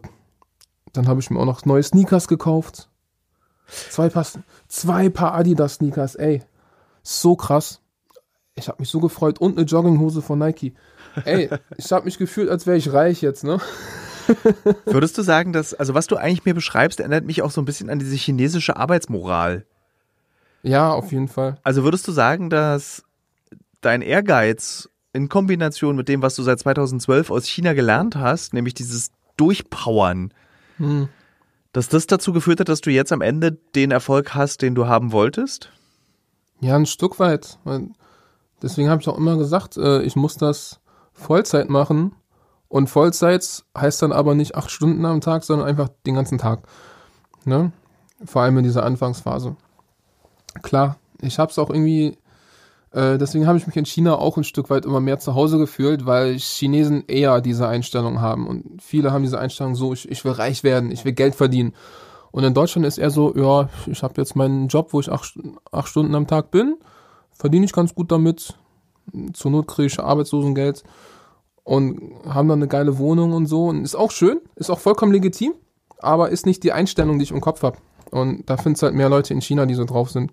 [0.94, 2.90] dann habe ich mir auch noch neue Sneakers gekauft.
[3.68, 4.26] Zwei Paar,
[4.68, 6.44] zwei Paar Adidas Sneakers, ey.
[7.04, 7.82] So krass.
[8.56, 10.74] Ich habe mich so gefreut und eine Jogginghose von Nike.
[11.24, 13.60] Ey, ich habe mich gefühlt, als wäre ich reich jetzt, ne?
[14.86, 17.66] Würdest du sagen, dass, also was du eigentlich mir beschreibst, erinnert mich auch so ein
[17.66, 19.66] bisschen an diese chinesische Arbeitsmoral.
[20.64, 21.58] Ja, auf jeden Fall.
[21.64, 23.04] Also würdest du sagen, dass
[23.82, 28.74] dein Ehrgeiz in Kombination mit dem, was du seit 2012 aus China gelernt hast, nämlich
[28.74, 30.34] dieses Durchpowern,
[30.78, 31.10] Hm.
[31.74, 34.88] dass das dazu geführt hat, dass du jetzt am Ende den Erfolg hast, den du
[34.88, 35.72] haben wolltest?
[36.60, 37.58] Ja, ein Stück weit.
[38.62, 40.80] Deswegen habe ich auch immer gesagt, äh, ich muss das
[41.14, 42.14] Vollzeit machen.
[42.72, 46.62] Und Vollzeit heißt dann aber nicht acht Stunden am Tag, sondern einfach den ganzen Tag.
[47.44, 47.74] Ne?
[48.24, 49.58] Vor allem in dieser Anfangsphase.
[50.62, 52.18] Klar, ich habe es auch irgendwie,
[52.94, 55.58] äh, deswegen habe ich mich in China auch ein Stück weit immer mehr zu Hause
[55.58, 58.48] gefühlt, weil Chinesen eher diese Einstellung haben.
[58.48, 61.74] Und viele haben diese Einstellung so, ich, ich will reich werden, ich will Geld verdienen.
[62.32, 65.38] Und in Deutschland ist eher so, ja, ich habe jetzt meinen Job, wo ich acht,
[65.74, 66.78] acht Stunden am Tag bin,
[67.34, 68.58] verdiene ich ganz gut damit.
[69.34, 70.84] Zur Not kriege ich Arbeitslosengeld
[71.72, 73.68] und haben dann eine geile Wohnung und so.
[73.68, 75.54] Und ist auch schön, ist auch vollkommen legitim,
[76.00, 77.78] aber ist nicht die Einstellung, die ich im Kopf habe.
[78.12, 80.32] Und da findest halt mehr Leute in China, die so drauf sind.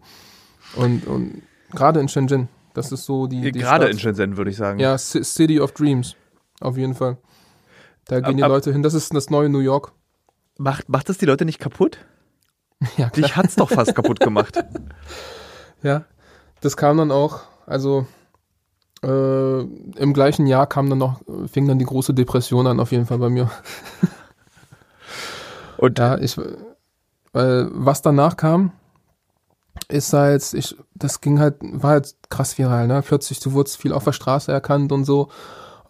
[0.74, 3.92] Und, und gerade in Shenzhen, das ist so die, die Gerade Stadt.
[3.92, 4.80] in Shenzhen, würde ich sagen.
[4.80, 6.16] Ja, C City of Dreams.
[6.60, 7.18] Auf jeden Fall.
[8.06, 8.82] Da gehen die Ab- ab- Leute hin.
[8.82, 9.92] Das ist das neue New York.
[10.58, 11.98] Macht, macht das die Leute nicht kaputt?
[12.96, 14.58] Ja, Dich hat's doch fast kaputt gemacht.
[15.82, 16.04] Ja,
[16.60, 18.06] das kam dann auch, also
[19.02, 21.20] äh, im gleichen Jahr kam dann noch,
[21.50, 23.50] fing dann die große Depression an, auf jeden Fall bei mir.
[25.78, 26.36] Und Ja, ich,
[27.32, 28.72] weil was danach kam,
[29.88, 33.02] ist halt, ich, das ging halt, war halt krass viral, ne?
[33.06, 35.28] Plötzlich, du wurdest viel auf der Straße erkannt und so.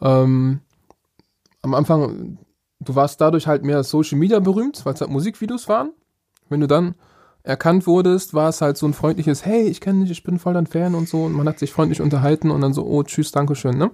[0.01, 0.61] Ähm,
[1.63, 2.39] am Anfang,
[2.81, 5.93] du warst dadurch halt mehr Social Media berühmt, weil es halt Musikvideos waren.
[6.49, 6.95] Wenn du dann
[7.49, 10.53] erkannt wurdest, war es halt so ein freundliches, hey, ich kenne dich, ich bin voll
[10.53, 11.25] dein Fan und so.
[11.25, 13.91] Und man hat sich freundlich unterhalten und dann so, oh, tschüss, Dankeschön, ne?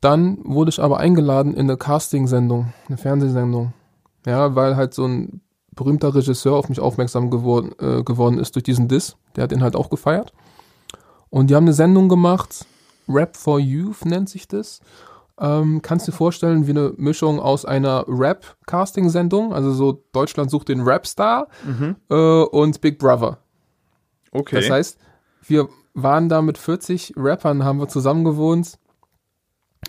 [0.00, 3.72] Dann wurde ich aber eingeladen in eine Casting-Sendung, eine Fernsehsendung.
[4.24, 5.40] Ja, weil halt so ein
[5.74, 9.16] berühmter Regisseur auf mich aufmerksam geworden, äh, geworden ist durch diesen Diss.
[9.34, 10.32] Der hat den halt auch gefeiert.
[11.30, 12.64] Und die haben eine Sendung gemacht,
[13.08, 14.80] Rap for Youth nennt sich das.
[15.40, 20.68] Ähm, kannst du dir vorstellen, wie eine Mischung aus einer Rap-Casting-Sendung, also so Deutschland sucht
[20.68, 21.48] den Rapstar
[22.10, 23.38] äh, und Big Brother.
[24.32, 24.56] okay.
[24.56, 24.98] Das heißt,
[25.42, 28.78] wir waren da mit 40 Rappern, haben wir zusammen gewohnt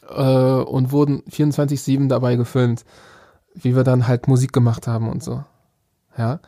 [0.08, 2.86] äh, und wurden 24-7 dabei gefilmt,
[3.54, 5.44] wie wir dann halt Musik gemacht haben und so.
[6.18, 6.40] Ja.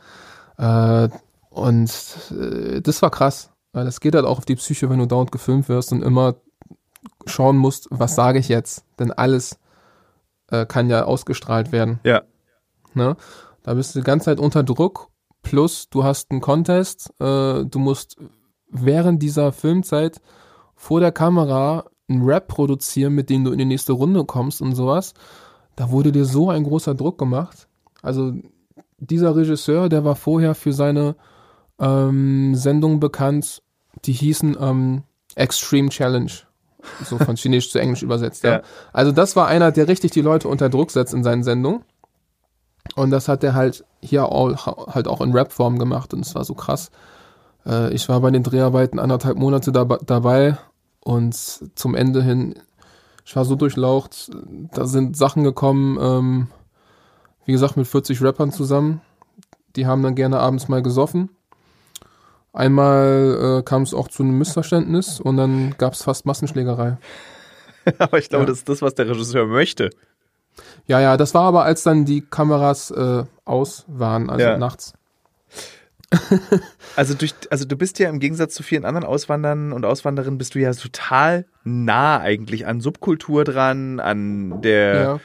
[0.56, 1.08] Äh,
[1.50, 1.90] und
[2.30, 5.30] äh, das war krass, weil das geht halt auch auf die Psyche, wenn du dauernd
[5.30, 6.36] gefilmt wirst und immer
[7.26, 9.58] schauen musst, was sage ich jetzt, denn alles
[10.50, 12.00] äh, kann ja ausgestrahlt werden.
[12.04, 12.22] ja.
[12.96, 13.16] Ne?
[13.64, 15.08] Da bist du die ganze Zeit unter Druck.
[15.42, 17.10] Plus, du hast einen Contest.
[17.18, 18.18] Äh, du musst
[18.70, 20.20] während dieser Filmzeit
[20.76, 24.74] vor der Kamera einen Rap produzieren, mit dem du in die nächste Runde kommst und
[24.74, 25.14] sowas.
[25.76, 27.66] Da wurde dir so ein großer Druck gemacht.
[28.02, 28.32] Also,
[28.98, 31.16] dieser Regisseur, der war vorher für seine
[31.78, 33.62] ähm, Sendung bekannt,
[34.04, 35.02] die hießen ähm,
[35.36, 36.30] Extreme Challenge.
[37.04, 38.50] So von Chinesisch zu Englisch übersetzt, ja.
[38.52, 38.62] Ja.
[38.92, 41.82] Also das war einer, der richtig die Leute unter Druck setzt in seinen Sendungen.
[42.96, 46.44] Und das hat er halt hier auch, halt auch in Rap-Form gemacht und es war
[46.44, 46.90] so krass.
[47.66, 50.58] Äh, ich war bei den Dreharbeiten anderthalb Monate dab dabei
[51.00, 52.54] und zum Ende hin,
[53.24, 54.30] ich war so durchlaucht,
[54.72, 56.46] da sind Sachen gekommen, ähm,
[57.46, 59.00] wie gesagt, mit 40 Rappern zusammen.
[59.76, 61.30] Die haben dann gerne abends mal gesoffen.
[62.54, 66.96] Einmal äh, kam es auch zu einem Missverständnis und dann gab es fast Massenschlägerei.
[67.98, 68.48] Aber ich glaube, Ja.
[68.50, 69.90] das ist das, was der Regisseur möchte.
[70.86, 74.56] Ja, ja, das war aber, als dann die Kameras äh, aus waren, also Ja.
[74.56, 74.92] nachts.
[76.96, 80.54] Also, durch, also du bist ja im Gegensatz zu vielen anderen Auswandern und Auswanderinnen bist
[80.54, 85.20] du ja total nah eigentlich an Subkultur dran, an der Ja.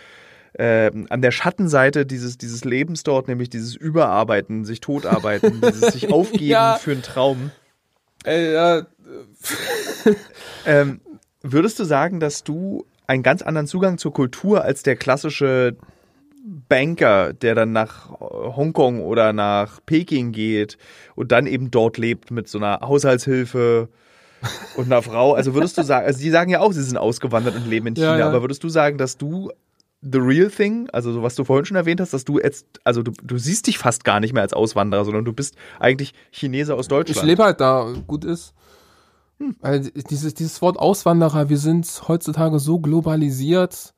[0.58, 6.12] Ähm, an der Schattenseite dieses, dieses Lebens dort, nämlich dieses Überarbeiten, sich totarbeiten, dieses sich
[6.12, 6.76] aufgeben Ja.
[6.82, 7.52] für einen Traum.
[8.24, 8.86] Ey, ja.
[10.66, 11.02] ähm,
[11.42, 15.76] würdest du sagen, dass du einen ganz anderen Zugang zur Kultur als der klassische
[16.68, 20.78] Banker, der dann nach Hongkong oder nach Peking geht
[21.16, 23.90] und dann eben dort lebt mit so einer Haushaltshilfe
[24.76, 25.34] und einer Frau.
[25.34, 27.94] Also würdest du sagen, also die sagen ja auch, sie sind ausgewandert und leben in
[27.96, 28.28] China, Ja, ja.
[28.28, 29.52] aber würdest du sagen, dass du
[30.02, 33.04] the real thing, also so was du vorhin schon erwähnt hast, dass du jetzt, also
[33.04, 36.76] du, du siehst dich fast gar nicht mehr als Auswanderer, sondern du bist eigentlich Chinese
[36.76, 37.18] aus Deutschland.
[37.18, 38.54] Ich lebe halt da, gut ist.
[39.62, 43.94] Weil dieses, dieses Wort Auswanderer, wir sind heutzutage so globalisiert.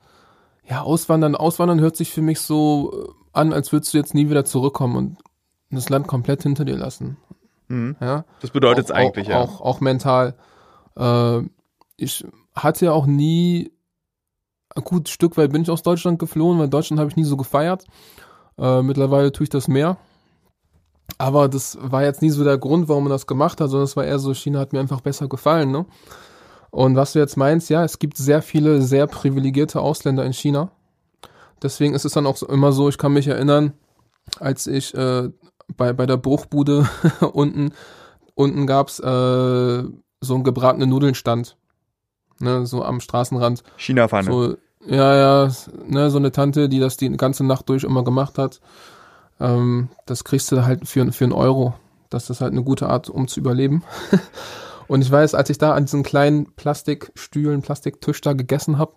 [0.70, 4.30] Ja, Auswandern, Auswandern hört sich für mich so äh, an, als würdest du jetzt nie
[4.30, 5.18] wieder zurückkommen und
[5.72, 7.18] das Land komplett hinter dir lassen.
[7.70, 7.96] Mhm.
[8.00, 8.26] Ja.
[8.42, 9.40] Das bedeutet es eigentlich, auch, ja.
[9.40, 10.36] Auch, auch mental.
[10.96, 11.42] Äh,
[11.98, 12.24] ich
[12.54, 13.72] hatte ja auch nie,
[14.76, 17.38] gut, ein Stück weit bin ich aus Deutschland geflohen, weil Deutschland habe ich nie so
[17.38, 17.86] gefeiert.
[18.58, 19.98] Äh, mittlerweile tue ich das mehr.
[21.18, 23.96] Aber das war jetzt nie so der Grund, warum man das gemacht hat, sondern es
[23.96, 25.72] war eher so, China hat mir einfach besser gefallen.
[25.72, 25.86] Ne?
[26.70, 30.72] Und was du jetzt meinst, ja, es gibt sehr viele sehr privilegierte Ausländer in China.
[31.62, 33.74] Deswegen ist es dann auch immer so, ich kann mich erinnern,
[34.40, 35.30] als ich äh,
[35.76, 36.90] bei, bei der Bruchbude
[37.34, 37.74] unten,
[38.36, 39.84] unten gab's äh,
[40.22, 41.58] so einen gebratenen Nudelnstand.
[42.42, 43.64] Ne, so am Straßenrand.
[43.78, 44.32] China-Pfanne.
[44.32, 45.52] So, ja, ja,
[45.88, 48.62] ne, so eine Tante, die das die ganze Nacht durch immer gemacht hat.
[49.40, 51.74] Ähm, das kriegst du halt für, für einen Euro.
[52.10, 53.84] Das ist halt eine gute Art, um zu überleben.
[54.88, 58.96] Und ich weiß, als ich da an diesen kleinen Plastikstühlen, Plastiktisch da gegessen habe,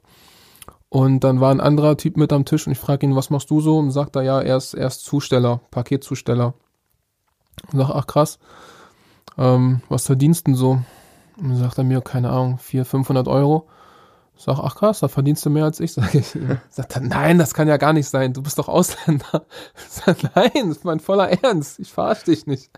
[0.88, 3.50] und dann war ein anderer Typ mit am Tisch und ich frage ihn, was machst
[3.50, 3.78] du so?
[3.78, 6.54] Und sagt er, ja, er ist, er ist Zusteller, Paketzusteller.
[7.72, 8.38] Und sag, ach krass,
[9.36, 10.82] ähm, was verdienst du denn so?
[11.36, 13.68] Und dann sagt er mir, keine Ahnung, 400, 500 Euro.
[14.36, 16.36] Ich Sag, ach krass, da verdienst du mehr als ich, sag ich.
[16.70, 19.46] Sagt er, nein, das kann ja gar nicht sein, du bist doch Ausländer.
[19.76, 22.70] Ich sag, nein, das ist mein voller Ernst, ich verarsch dich nicht.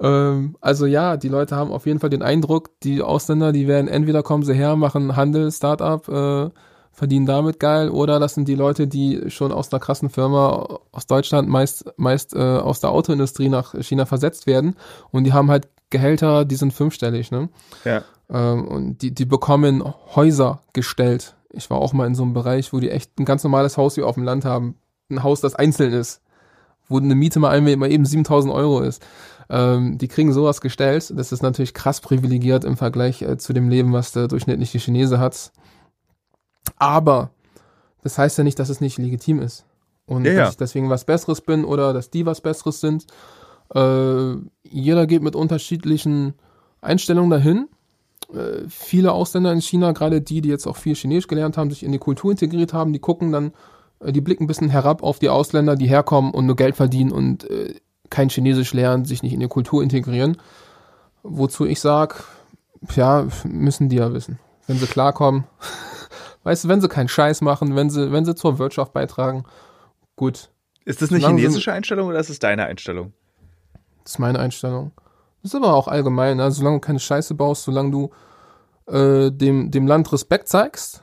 [0.00, 3.88] Ähm, also ja, die Leute haben auf jeden Fall den Eindruck, die Ausländer, die werden
[3.88, 6.50] entweder kommen sie her, machen Handel, Startup, äh,
[6.94, 11.06] verdienen damit geil, oder das sind die Leute, die schon aus einer krassen Firma aus
[11.06, 14.76] Deutschland meist, meist äh, aus der Autoindustrie nach China versetzt werden
[15.10, 17.50] und die haben halt Gehälter, die sind fünfstellig, ne?
[17.84, 18.02] Ja.
[18.30, 19.84] Ähm, und die, die bekommen
[20.14, 21.36] Häuser gestellt.
[21.50, 23.96] Ich war auch mal in so einem Bereich, wo die echt ein ganz normales Haus
[23.96, 24.76] wie auf dem Land haben.
[25.08, 26.20] Ein Haus, das einzeln ist.
[26.88, 29.04] Wo eine Miete mal, einmal- mal eben 7000 Euro ist.
[29.48, 31.12] Ähm, die kriegen sowas gestellt.
[31.16, 35.18] Das ist natürlich krass privilegiert im Vergleich äh, zu dem Leben, was der durchschnittliche Chinese
[35.20, 35.52] hat.
[36.76, 37.30] Aber
[38.02, 39.64] das heißt ja nicht, dass es nicht legitim ist.
[40.06, 40.38] Und Ja, ja.
[40.40, 43.06] dass ich deswegen was Besseres bin oder dass die was Besseres sind.
[43.74, 46.34] Äh, jeder geht mit unterschiedlichen
[46.80, 47.68] Einstellungen dahin.
[48.32, 51.82] Äh, viele Ausländer in China, gerade die, die jetzt auch viel Chinesisch gelernt haben, sich
[51.82, 53.52] in die Kultur integriert haben, die gucken dann,
[54.00, 57.12] äh, die blicken ein bisschen herab auf die Ausländer, die herkommen und nur Geld verdienen
[57.12, 57.74] und äh,
[58.10, 60.36] kein Chinesisch lernen, sich nicht in die Kultur integrieren.
[61.22, 62.24] Wozu ich sag,
[62.94, 64.38] ja, müssen die ja wissen.
[64.66, 65.44] Wenn sie klarkommen,
[66.44, 69.44] weißt du, wenn sie keinen Scheiß machen, wenn sie, wenn sie zur Wirtschaft beitragen,
[70.16, 70.50] gut,
[70.84, 73.12] Ist das eine Solange chinesische Einstellung oder ist es deine Einstellung?
[74.04, 74.92] Das ist meine Einstellung.
[75.42, 76.40] Das ist aber auch allgemein.
[76.40, 78.10] Also solange du keine Scheiße baust, solange du
[78.86, 81.02] äh, dem, dem Land Respekt zeigst,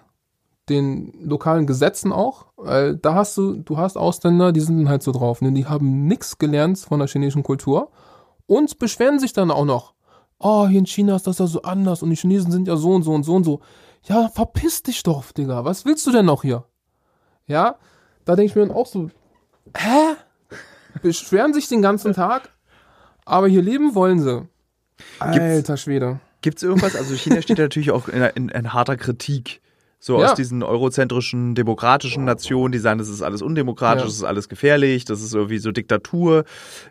[0.70, 5.04] den lokalen Gesetzen auch, weil da hast du, du hast Ausländer, die sind dann halt
[5.04, 5.52] so drauf, ne?
[5.52, 7.92] die haben nichts gelernt von der chinesischen Kultur
[8.46, 9.94] und beschweren sich dann auch noch.
[10.40, 12.92] Oh, hier in China ist das ja so anders und die Chinesen sind ja so
[12.92, 13.60] und so und so und so.
[14.04, 15.64] Ja, verpiss dich doch, Digga.
[15.66, 16.66] Was willst du denn noch hier?
[17.48, 17.76] Ja,
[18.26, 19.10] da denke ich mir dann auch so,
[19.78, 20.16] hä?
[21.02, 22.50] Beschweren sich den ganzen Tag,
[23.26, 24.48] aber hier leben wollen sie.
[25.20, 26.20] Alter Schwede.
[26.42, 26.96] Gibt es irgendwas?
[26.96, 29.62] Also China steht natürlich auch in, in, in harter Kritik.
[30.04, 30.32] So Ja.
[30.32, 34.08] aus diesen eurozentrischen, demokratischen Nationen, die sagen, das ist alles undemokratisch, Ja.
[34.08, 36.44] das ist alles gefährlich, das ist irgendwie so Diktatur.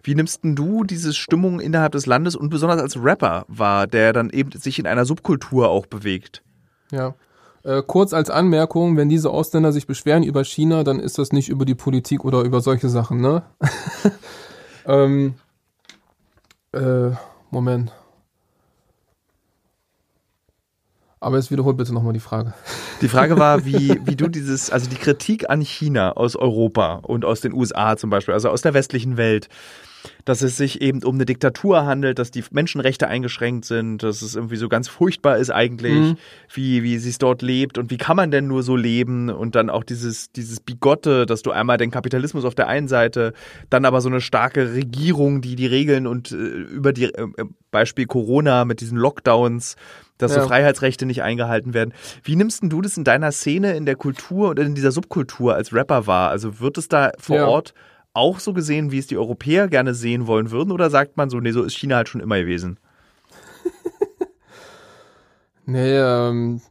[0.04, 4.12] Wie nimmst denn du diese Stimmung innerhalb des Landes und besonders als Rapper war, der
[4.12, 6.42] dann eben sich in einer Subkultur auch bewegt?
[6.90, 7.14] Ja.
[7.62, 11.48] Äh, kurz als Anmerkung, wenn diese Ausländer sich beschweren über China, dann ist das nicht
[11.48, 13.42] über die Politik oder über solche Sachen, ne?
[14.86, 15.34] ähm,
[16.72, 17.10] äh,
[17.50, 17.92] Moment.
[21.22, 22.54] Aber jetzt wiederholt bitte nochmal die Frage.
[23.02, 27.26] Die Frage war, wie, wie du dieses, also die Kritik an China aus Europa und
[27.26, 29.50] aus den USA zum Beispiel, also aus der westlichen Welt,
[30.24, 34.34] dass es sich eben um eine Diktatur handelt, dass die Menschenrechte eingeschränkt sind, dass es
[34.34, 36.16] irgendwie so ganz furchtbar ist eigentlich, Mhm.
[36.54, 39.54] wie, wie sie es dort lebt und wie kann man denn nur so leben und
[39.54, 43.32] dann auch dieses, dieses Bigotte, dass du einmal den Kapitalismus auf der einen Seite,
[43.70, 47.26] dann aber so eine starke Regierung, die die Regeln und äh, über die, äh,
[47.70, 49.76] Beispiel Corona mit diesen Lockdowns,
[50.18, 50.46] dass so Ja.
[50.46, 51.94] Freiheitsrechte nicht eingehalten werden.
[52.24, 55.54] Wie nimmst denn du das in deiner Szene, in der Kultur oder in dieser Subkultur
[55.54, 56.30] als Rapper wahr?
[56.30, 57.46] Also wird es da vor Ja.
[57.46, 57.72] Ort
[58.12, 60.72] auch so gesehen, wie es die Europäer gerne sehen wollen würden?
[60.72, 62.78] Oder sagt man so, nee, so ist China halt schon immer gewesen?
[65.66, 66.62] Nee, ähm,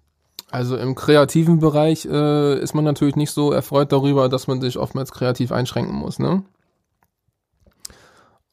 [0.51, 4.77] also im kreativen Bereich äh, ist man natürlich nicht so erfreut darüber, dass man sich
[4.77, 6.43] oftmals kreativ einschränken muss, ne?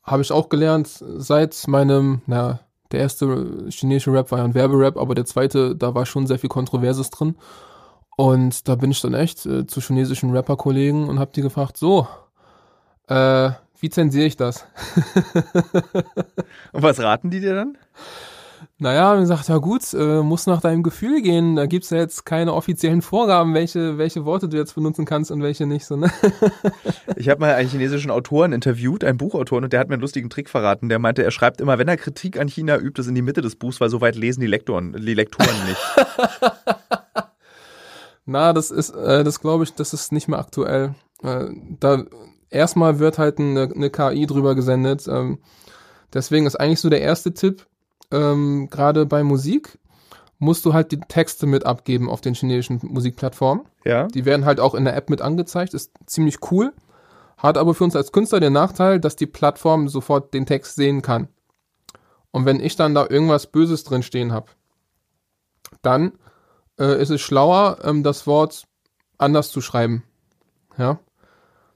[0.05, 2.61] Habe ich auch gelernt seit meinem, na,
[2.93, 6.39] der erste chinesische Rap war ja ein Werberap, aber der zweite, da war schon sehr
[6.39, 7.35] viel Kontroverses drin.
[8.17, 12.07] Und da bin ich dann echt äh, zu chinesischen Rapper-Kollegen und hab die gefragt, so,
[13.09, 13.51] äh,
[13.81, 14.67] wie zensiere ich das?
[16.73, 17.79] Und was raten die dir dann?
[18.79, 21.57] Naja, und gesagt, ja gut, äh, muss nach deinem Gefühl gehen.
[21.57, 25.43] Da gibt's ja jetzt keine offiziellen Vorgaben, welche, welche Worte du jetzt benutzen kannst und
[25.43, 25.87] welche nicht.
[25.87, 26.11] So, ne?
[27.17, 30.29] Ich habe mal einen chinesischen Autoren interviewt, einen Buchautoren, und der hat mir einen lustigen
[30.29, 30.91] Trick verraten.
[30.91, 33.41] Der meinte, er schreibt immer, wenn er Kritik an China übt, das in die Mitte
[33.41, 35.81] des Buchs, weil so weit lesen die Lektoren, die Lektoren nicht.
[38.27, 40.95] Na, das ist, äh, das glaube ich, das ist nicht mehr aktuell.
[41.23, 41.47] Äh,
[41.81, 42.05] da
[42.51, 45.07] erstmal wird halt eine, eine KI drüber gesendet.
[45.09, 45.39] Ähm,
[46.13, 47.67] deswegen ist eigentlich so der erste Tipp,
[48.11, 49.79] ähm, gerade bei Musik,
[50.39, 53.65] musst du halt die Texte mit abgeben auf den chinesischen Musikplattformen.
[53.85, 54.07] Ja.
[54.09, 56.73] Die werden halt auch in der App mit angezeigt, ist ziemlich cool.
[57.39, 61.03] Hat aber für uns als Künstler den Nachteil, dass die Plattform sofort den Text sehen
[61.03, 61.29] kann.
[62.31, 64.47] Und wenn ich dann da irgendwas Böses drin stehen habe,
[65.83, 66.13] dann
[66.79, 68.65] äh, ist es schlauer, ähm, das Wort
[69.19, 70.03] anders zu schreiben.
[70.77, 70.99] Ja.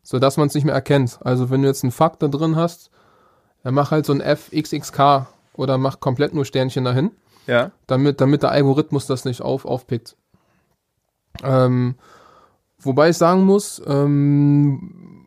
[0.03, 1.19] So dass man es nicht mehr erkennt.
[1.23, 2.91] Also wenn du jetzt einen Fakt da drin hast,
[3.63, 7.11] dann mach halt so ein FXXK oder mach komplett nur Sternchen dahin,
[7.47, 7.71] Ja.
[7.87, 10.17] damit, damit der Algorithmus das nicht auf, aufpickt.
[11.43, 11.97] Ähm,
[12.79, 15.27] wobei ich sagen muss, ähm,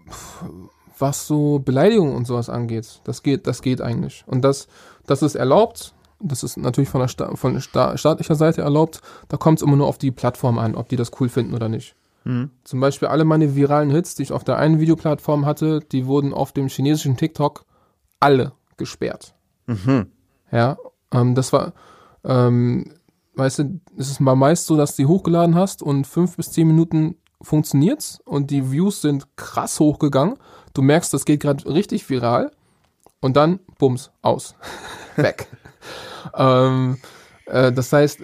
[0.97, 4.23] was so Beleidigungen und sowas angeht, das geht, das geht eigentlich.
[4.27, 4.67] Und das,
[5.05, 5.93] das ist erlaubt.
[6.19, 9.01] Das ist natürlich von der Sta von sta staatlicher Seite erlaubt.
[9.27, 11.67] Da kommt es immer nur auf die Plattform an, ob die das cool finden oder
[11.67, 11.95] nicht.
[12.23, 12.51] Mhm.
[12.63, 16.33] Zum Beispiel alle meine viralen Hits, die ich auf der einen Videoplattform hatte, die wurden
[16.33, 17.65] auf dem chinesischen TikTok
[18.19, 19.35] alle gesperrt.
[19.67, 20.07] Mhm.
[20.51, 20.77] Ja,
[21.11, 21.73] ähm, das war,
[22.23, 22.93] ähm,
[23.35, 26.51] weißt du, es ist mal meist so, dass du die hochgeladen hast und fünf bis
[26.51, 30.37] zehn Minuten funktioniert's und die Views sind krass hochgegangen.
[30.73, 32.51] Du merkst, das geht gerade richtig viral
[33.19, 34.55] und dann, bums, aus.
[35.15, 35.47] Weg.
[36.35, 36.97] ähm,
[37.45, 38.21] äh, das heißt,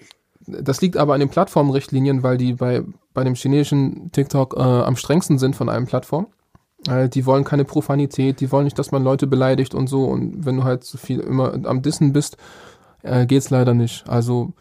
[0.48, 2.84] das liegt aber an den Plattformrichtlinien, weil die bei,
[3.20, 6.28] bei dem chinesischen TikTok äh, am strengsten sind von allen Plattformen.
[6.88, 10.06] Äh, die wollen keine Profanität, die wollen nicht, dass man Leute beleidigt und so.
[10.06, 12.38] Und wenn du halt so viel immer am Dissen bist,
[13.04, 14.08] äh, geht's leider nicht.
[14.08, 14.54] Also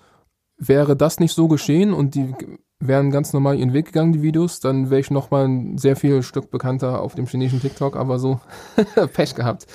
[0.56, 2.34] wäre das nicht so geschehen und die
[2.80, 5.94] wären ganz normal ihren Weg gegangen, die Videos, dann wäre ich noch mal ein sehr
[5.94, 8.40] viel Stück bekannter auf dem chinesischen TikTok, aber so
[9.12, 9.68] Pech gehabt.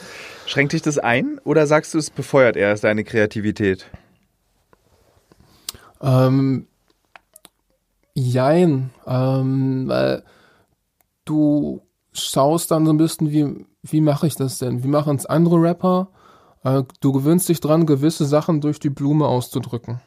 [0.45, 3.89] Schränkt dich das ein oder sagst du, es befeuert eher deine Kreativität?
[6.01, 6.67] Ähm,
[8.16, 10.24] jein, ähm, weil
[11.26, 11.82] du
[12.14, 14.84] schaust dann so ein bisschen, wie, wie mache ich das denn?
[14.84, 16.09] Wie machen es andere Rapper?
[16.64, 19.99] Äh, du gewöhnst dich dran, gewisse Sachen durch die Blume auszudrücken.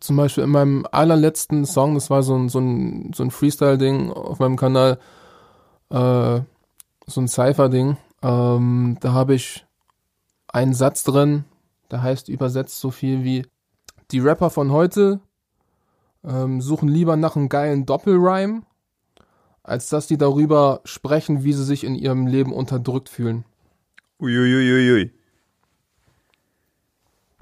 [0.00, 4.12] Zum Beispiel in meinem allerletzten Song, das war so ein, so ein, so ein Freestyle-Ding
[4.12, 4.98] auf meinem Kanal,
[5.90, 6.40] äh,
[7.06, 9.64] so ein Cypher-Ding, ähm, da habe ich
[10.48, 11.44] einen Satz drin,
[11.90, 13.46] der heißt übersetzt so viel wie
[14.10, 15.20] die Rapper von heute
[16.28, 18.62] ähm, suchen lieber nach einem geilen Doppelrhyme,
[19.62, 23.44] als dass die darüber sprechen, wie sie sich in ihrem Leben unterdrückt fühlen.
[24.20, 25.12] Uiuiuiui.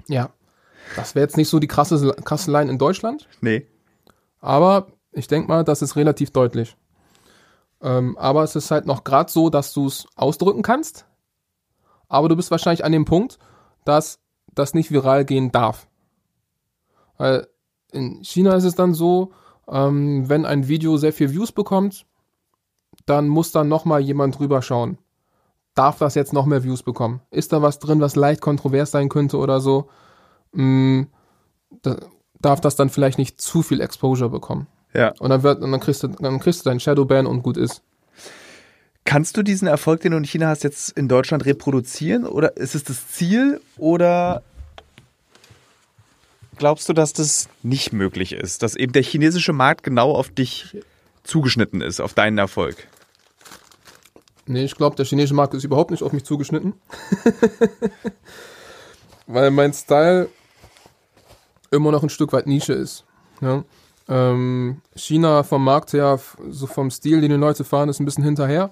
[0.07, 0.29] Ja.
[0.95, 3.67] Das wäre jetzt nicht so die krasse, krasse Line in Deutschland, Nee.
[4.39, 6.77] aber ich denke mal, das ist relativ deutlich.
[7.81, 11.05] Ähm, aber es ist halt noch gerade so, dass du es ausdrücken kannst,
[12.07, 13.37] aber du bist wahrscheinlich an dem Punkt,
[13.83, 14.19] dass
[14.55, 15.87] das nicht viral gehen darf.
[17.17, 17.47] Weil
[17.91, 19.31] in China ist es dann so,
[19.67, 22.05] ähm, wenn ein Video sehr viel Views bekommt,
[23.05, 24.97] dann muss dann nochmal jemand drüber schauen.
[25.75, 27.21] Darf das jetzt noch mehr Views bekommen?
[27.29, 29.89] Ist da was drin, was leicht kontrovers sein könnte oder so?
[30.51, 31.03] Mm,
[31.81, 31.97] da,
[32.41, 34.67] darf das dann vielleicht nicht zu viel Exposure bekommen?
[34.93, 35.13] Ja.
[35.19, 37.83] Und dann, wird, und dann, kriegst, du, dann kriegst du deinen Shadowban und gut ist.
[39.03, 42.25] Kannst du diesen Erfolg, den du in China hast, jetzt in Deutschland reproduzieren?
[42.25, 43.61] Oder ist es das Ziel?
[43.77, 44.43] Oder
[46.57, 48.63] glaubst du, dass das nicht möglich ist?
[48.63, 50.77] Dass eben der chinesische Markt genau auf dich
[51.23, 52.87] zugeschnitten ist, auf deinen Erfolg?
[54.45, 56.73] Nee, ich glaube, der chinesische Markt ist überhaupt nicht auf mich zugeschnitten.
[59.27, 60.29] Weil mein Style
[61.71, 63.03] immer noch ein Stück weit Nische ist.
[63.41, 63.63] Ja?
[64.07, 68.23] Ähm, China vom Markt her, so vom Stil, den die Leute fahren, ist ein bisschen
[68.23, 68.69] hinterher.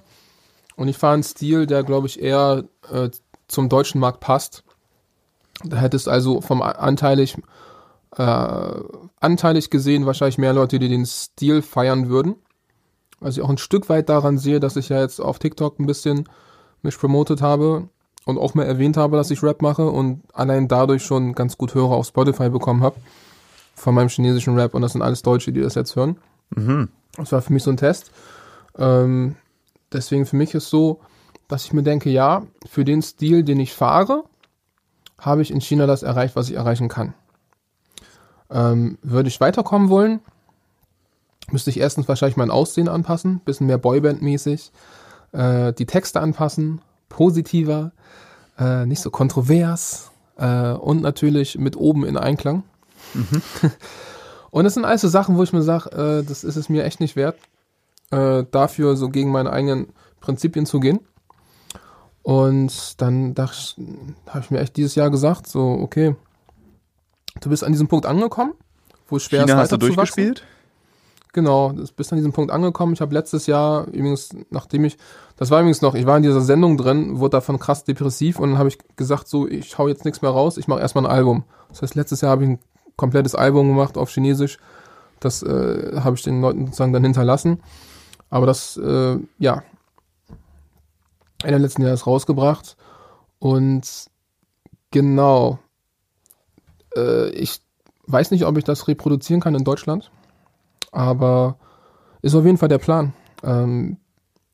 [0.77, 3.09] Und ich fahre einen Stil, der, glaube ich, eher äh,
[3.47, 4.63] zum deutschen Markt passt.
[5.63, 7.35] Da hättest also vom A- anteilig,
[8.17, 8.81] äh,
[9.19, 12.35] anteilig gesehen wahrscheinlich mehr Leute, die den Stil feiern würden.
[13.21, 15.85] Also ich auch ein Stück weit daran sehe, dass ich ja jetzt auf TikTok ein
[15.85, 16.27] bisschen
[16.81, 17.89] mich promotet habe.
[18.25, 21.75] und auch mal erwähnt habe, dass ich Rap mache und allein dadurch schon ganz gut
[21.75, 22.95] Hörer auf Spotify bekommen habe
[23.75, 26.17] von meinem chinesischen Rap und das sind alles Deutsche, die das jetzt hören.
[26.49, 26.89] Mhm.
[27.17, 28.11] Das war für mich so ein Test.
[28.77, 29.35] Ähm,
[29.91, 31.01] deswegen für mich ist so,
[31.47, 34.23] dass ich mir denke, ja, für den Stil, den ich fahre,
[35.19, 37.13] habe ich in China das erreicht, was ich erreichen kann.
[38.51, 40.19] Ähm, würde ich weiterkommen wollen,
[41.51, 44.71] müsste ich erstens wahrscheinlich mein Aussehen anpassen, bisschen mehr Boyband-mäßig,
[45.31, 47.91] äh, die Texte anpassen, positiver,
[48.57, 52.63] äh, nicht so kontrovers äh, und natürlich mit oben in Einklang.
[54.51, 56.83] und das sind alles so Sachen, wo ich mir sage, äh, das ist es mir
[56.83, 57.37] echt nicht wert,
[58.11, 59.87] äh, dafür so gegen meine eigenen
[60.19, 60.99] Prinzipien zu gehen.
[62.23, 63.75] Und dann dachte ich,
[64.27, 66.15] habe ich mir echt dieses Jahr gesagt, so, okay,
[67.41, 68.53] du bist an diesem Punkt angekommen,
[69.07, 70.43] wo es schwer China ist, hast du durchgespielt?
[71.33, 72.93] Genau, du bist an diesem Punkt angekommen.
[72.93, 74.97] Ich habe letztes Jahr, übrigens, nachdem ich,
[75.35, 78.51] das war übrigens noch, ich war in dieser Sendung drin, wurde davon krass depressiv und
[78.51, 81.11] dann habe ich gesagt, so, ich hau jetzt nichts mehr raus, ich mache erstmal ein
[81.11, 81.43] Album.
[81.67, 82.59] Das heißt, letztes Jahr habe ich ein
[82.95, 84.59] komplettes Album gemacht auf Chinesisch.
[85.19, 87.61] Das äh, habe ich den Leuten sozusagen dann hinterlassen.
[88.29, 89.63] Aber das, äh, ja,
[91.43, 92.77] Ende letzten Jahres rausgebracht.
[93.39, 94.05] Und
[94.91, 95.59] genau,
[96.95, 97.59] äh, ich
[98.07, 100.11] weiß nicht, ob ich das reproduzieren kann in Deutschland
[100.95, 101.57] aber
[102.21, 103.13] ist auf jeden Fall der Plan.
[103.43, 103.97] Ähm,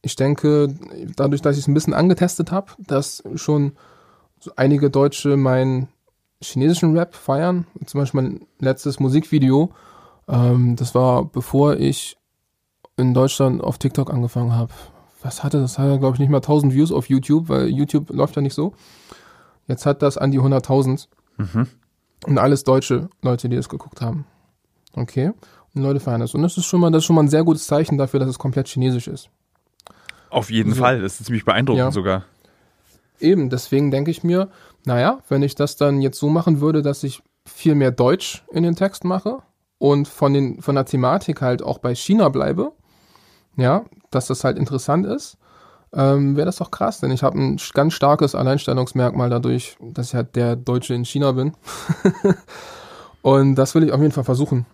[0.02, 0.74] ich denke,
[1.16, 3.74] dadurch, dass ich es ein bisschen angetestet habe, dass schon
[4.40, 5.88] so einige Deutsche meinen
[6.42, 7.68] chinesischen Rap feiern.
[7.86, 9.72] Zum Beispiel mein letztes Musikvideo,
[10.28, 12.18] ähm, das war bevor ich
[12.98, 14.74] in Deutschland auf TikTok angefangen habe.
[15.22, 15.78] Was hatte das?
[15.78, 18.74] Hatte, glaube ich, nicht mal 1000 Views auf YouTube, weil YouTube läuft ja nicht so.
[19.68, 21.08] Jetzt hat das an die 100.000.
[21.38, 21.68] Mhm.
[22.28, 24.26] Und alles deutsche Leute, die das geguckt haben.
[24.94, 25.32] Okay.
[25.74, 26.34] Und Leute feiern das.
[26.34, 28.30] Und das ist schon mal, das ist schon mal ein sehr gutes Zeichen dafür, dass
[28.30, 29.30] es komplett chinesisch ist.
[30.30, 30.82] Auf jeden So.
[30.82, 31.02] Fall.
[31.02, 31.92] Das ist ziemlich beeindruckend Ja.
[31.92, 32.26] sogar.
[33.20, 34.50] Eben, deswegen denke ich mir,
[34.86, 38.64] naja, wenn ich das dann jetzt so machen würde, dass ich viel mehr Deutsch in
[38.64, 39.40] den Text mache
[39.78, 42.72] und von, den, von der Thematik halt auch bei China bleibe,
[43.58, 45.38] ja, dass das halt interessant ist,
[45.94, 50.16] ähm, wäre das doch krass, denn ich habe ein ganz starkes Alleinstellungsmerkmal dadurch, dass ich
[50.16, 51.54] halt der Deutsche in China bin.
[53.22, 54.66] und das will ich auf jeden Fall versuchen.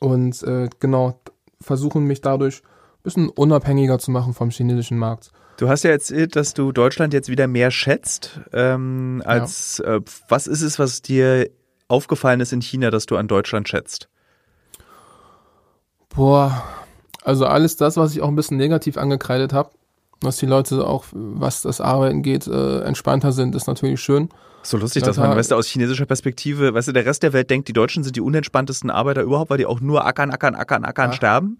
[0.00, 1.20] Und äh, genau,
[1.60, 5.30] versuchen mich dadurch ein bisschen unabhängiger zu machen vom chinesischen Markt.
[5.58, 8.40] Du hast ja erzählt, dass du Deutschland jetzt wieder mehr schätzt.
[8.52, 11.50] Ähm, als äh, was ist es, was dir
[11.86, 14.08] aufgefallen ist in China, dass du an Deutschland schätzt?
[16.08, 16.64] Boah,
[17.22, 19.70] also alles das, was ich auch ein bisschen negativ angekreidet habe,
[20.20, 24.28] dass die Leute auch, was das Arbeiten geht, äh, entspannter sind, ist natürlich schön.
[24.62, 27.48] So lustig, dass man, weißt du, aus chinesischer Perspektive, weißt du, der Rest der Welt
[27.48, 30.84] denkt, die Deutschen sind die unentspanntesten Arbeiter überhaupt, weil die auch nur ackern, ackern, ackern,
[30.84, 31.16] ackern Ja.
[31.16, 31.58] sterben.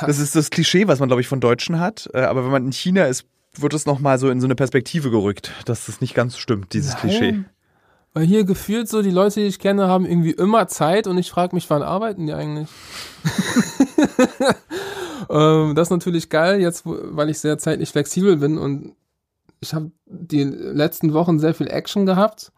[0.00, 2.08] Das ist das Klischee, was man, glaube ich, von Deutschen hat.
[2.14, 3.24] Äh, Aber wenn man in China ist,
[3.56, 6.96] wird es nochmal so in so eine Perspektive gerückt, dass das nicht ganz stimmt, dieses
[6.96, 7.32] Klischee.
[7.32, 7.46] Nein.
[8.14, 11.30] Weil hier gefühlt so, die Leute, die ich kenne, haben irgendwie immer Zeit und ich
[11.30, 12.68] frage mich, wann arbeiten die eigentlich?
[15.30, 18.94] ähm, das ist natürlich geil, jetzt, weil ich sehr zeitlich flexibel bin und
[19.60, 22.52] ich habe die letzten Wochen sehr viel Action gehabt.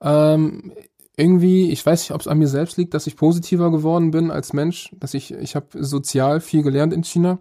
[0.00, 0.72] Ähm,
[1.16, 4.30] irgendwie, ich weiß nicht, ob es an mir selbst liegt, dass ich positiver geworden bin
[4.30, 7.38] als Mensch, dass ich, ich habe sozial viel gelernt in China.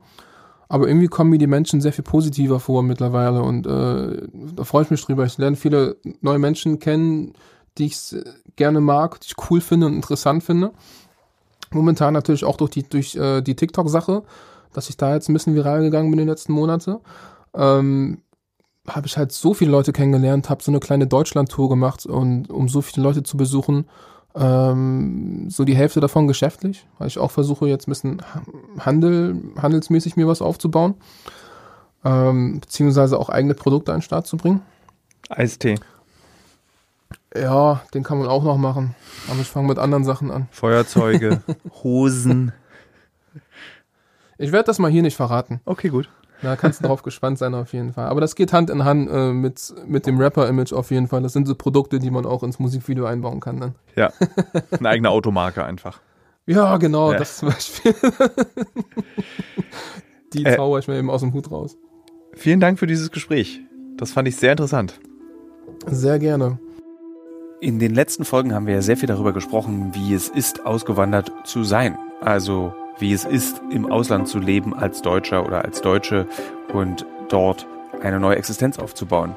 [0.67, 4.83] Aber irgendwie kommen mir die Menschen sehr viel positiver vor mittlerweile und äh, da freue
[4.83, 5.25] ich mich drüber.
[5.25, 7.33] Ich lerne viele neue Menschen kennen,
[7.77, 8.15] die ich
[8.55, 10.71] gerne mag, die ich cool finde und interessant finde.
[11.71, 14.23] Momentan natürlich auch durch die, durch, äh, die TikTok-Sache,
[14.73, 16.97] dass ich da jetzt ein bisschen viral gegangen bin in den letzten Monaten.
[17.53, 18.21] Ähm,
[18.87, 22.69] habe ich halt so viele Leute kennengelernt, habe so eine kleine Deutschland-Tour gemacht und um
[22.69, 23.85] so viele Leute zu besuchen,
[24.35, 28.21] ähm, so die Hälfte davon geschäftlich, weil ich auch versuche jetzt ein bisschen
[28.79, 30.95] Handel, handelsmäßig mir was aufzubauen,
[32.03, 34.61] ähm, beziehungsweise auch eigene Produkte an den Start zu bringen.
[35.29, 35.75] Eistee,
[37.35, 38.95] Ja, den kann man auch noch machen,
[39.29, 40.47] aber ich fange mit anderen Sachen an.
[40.51, 41.41] Feuerzeuge,
[41.83, 42.51] Hosen.
[44.37, 45.61] Ich werde das mal hier nicht verraten.
[45.65, 46.09] Okay, gut.
[46.41, 48.07] Da kannst du drauf gespannt sein auf jeden Fall.
[48.07, 51.21] Aber das geht Hand in Hand äh, mit, mit dem Rapper-Image auf jeden Fall.
[51.21, 53.75] Das sind so Produkte, die man auch ins Musikvideo einbauen kann dann.
[53.95, 54.11] Ja,
[54.71, 55.99] eine eigene Automarke einfach.
[56.47, 57.19] Ja, genau, Ja.
[57.19, 57.93] das zum Beispiel.
[60.33, 60.55] die Äh.
[60.55, 61.77] zauber ich mir eben aus dem Hut raus.
[62.33, 63.59] Vielen Dank für dieses Gespräch.
[63.97, 64.99] Das fand ich sehr interessant.
[65.85, 66.57] Sehr gerne.
[67.61, 71.29] In den letzten Folgen haben wir ja sehr viel darüber gesprochen, wie es ist, ausgewandert
[71.43, 71.97] zu sein.
[72.21, 76.25] Also wie es ist, im Ausland zu leben als Deutscher oder als Deutsche
[76.71, 77.67] und dort
[78.01, 79.35] eine neue Existenz aufzubauen.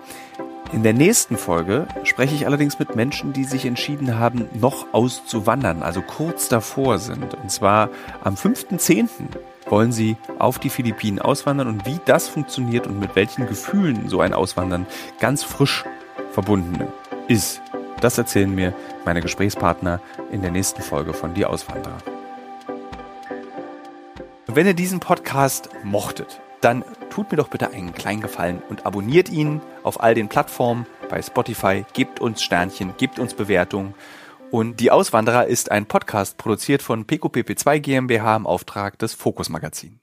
[0.73, 5.83] In der nächsten Folge spreche ich allerdings mit Menschen, die sich entschieden haben, noch auszuwandern,
[5.83, 7.35] also kurz davor sind.
[7.35, 7.91] Und zwar
[8.23, 9.09] am 5.10.
[9.69, 14.21] wollen sie auf die Philippinen auswandern und wie das funktioniert und mit welchen Gefühlen so
[14.21, 14.87] ein Auswandern
[15.19, 15.85] ganz frisch
[16.31, 16.87] verbunden
[17.27, 17.61] ist.
[18.03, 18.75] Das erzählen mir
[19.05, 20.01] meine Gesprächspartner
[20.33, 21.99] in der nächsten Folge von Die Auswanderer.
[24.49, 29.31] Wenn ihr diesen Podcast mochtet, dann tut mir doch bitte einen kleinen Gefallen und abonniert
[29.31, 33.95] ihn auf all den Plattformen bei Spotify, gebt uns Sternchen, gebt uns Bewertungen.
[34.51, 40.01] Und Die Auswanderer ist ein Podcast produziert von PQPP2 GmbH im Auftrag des Fokus Magazin.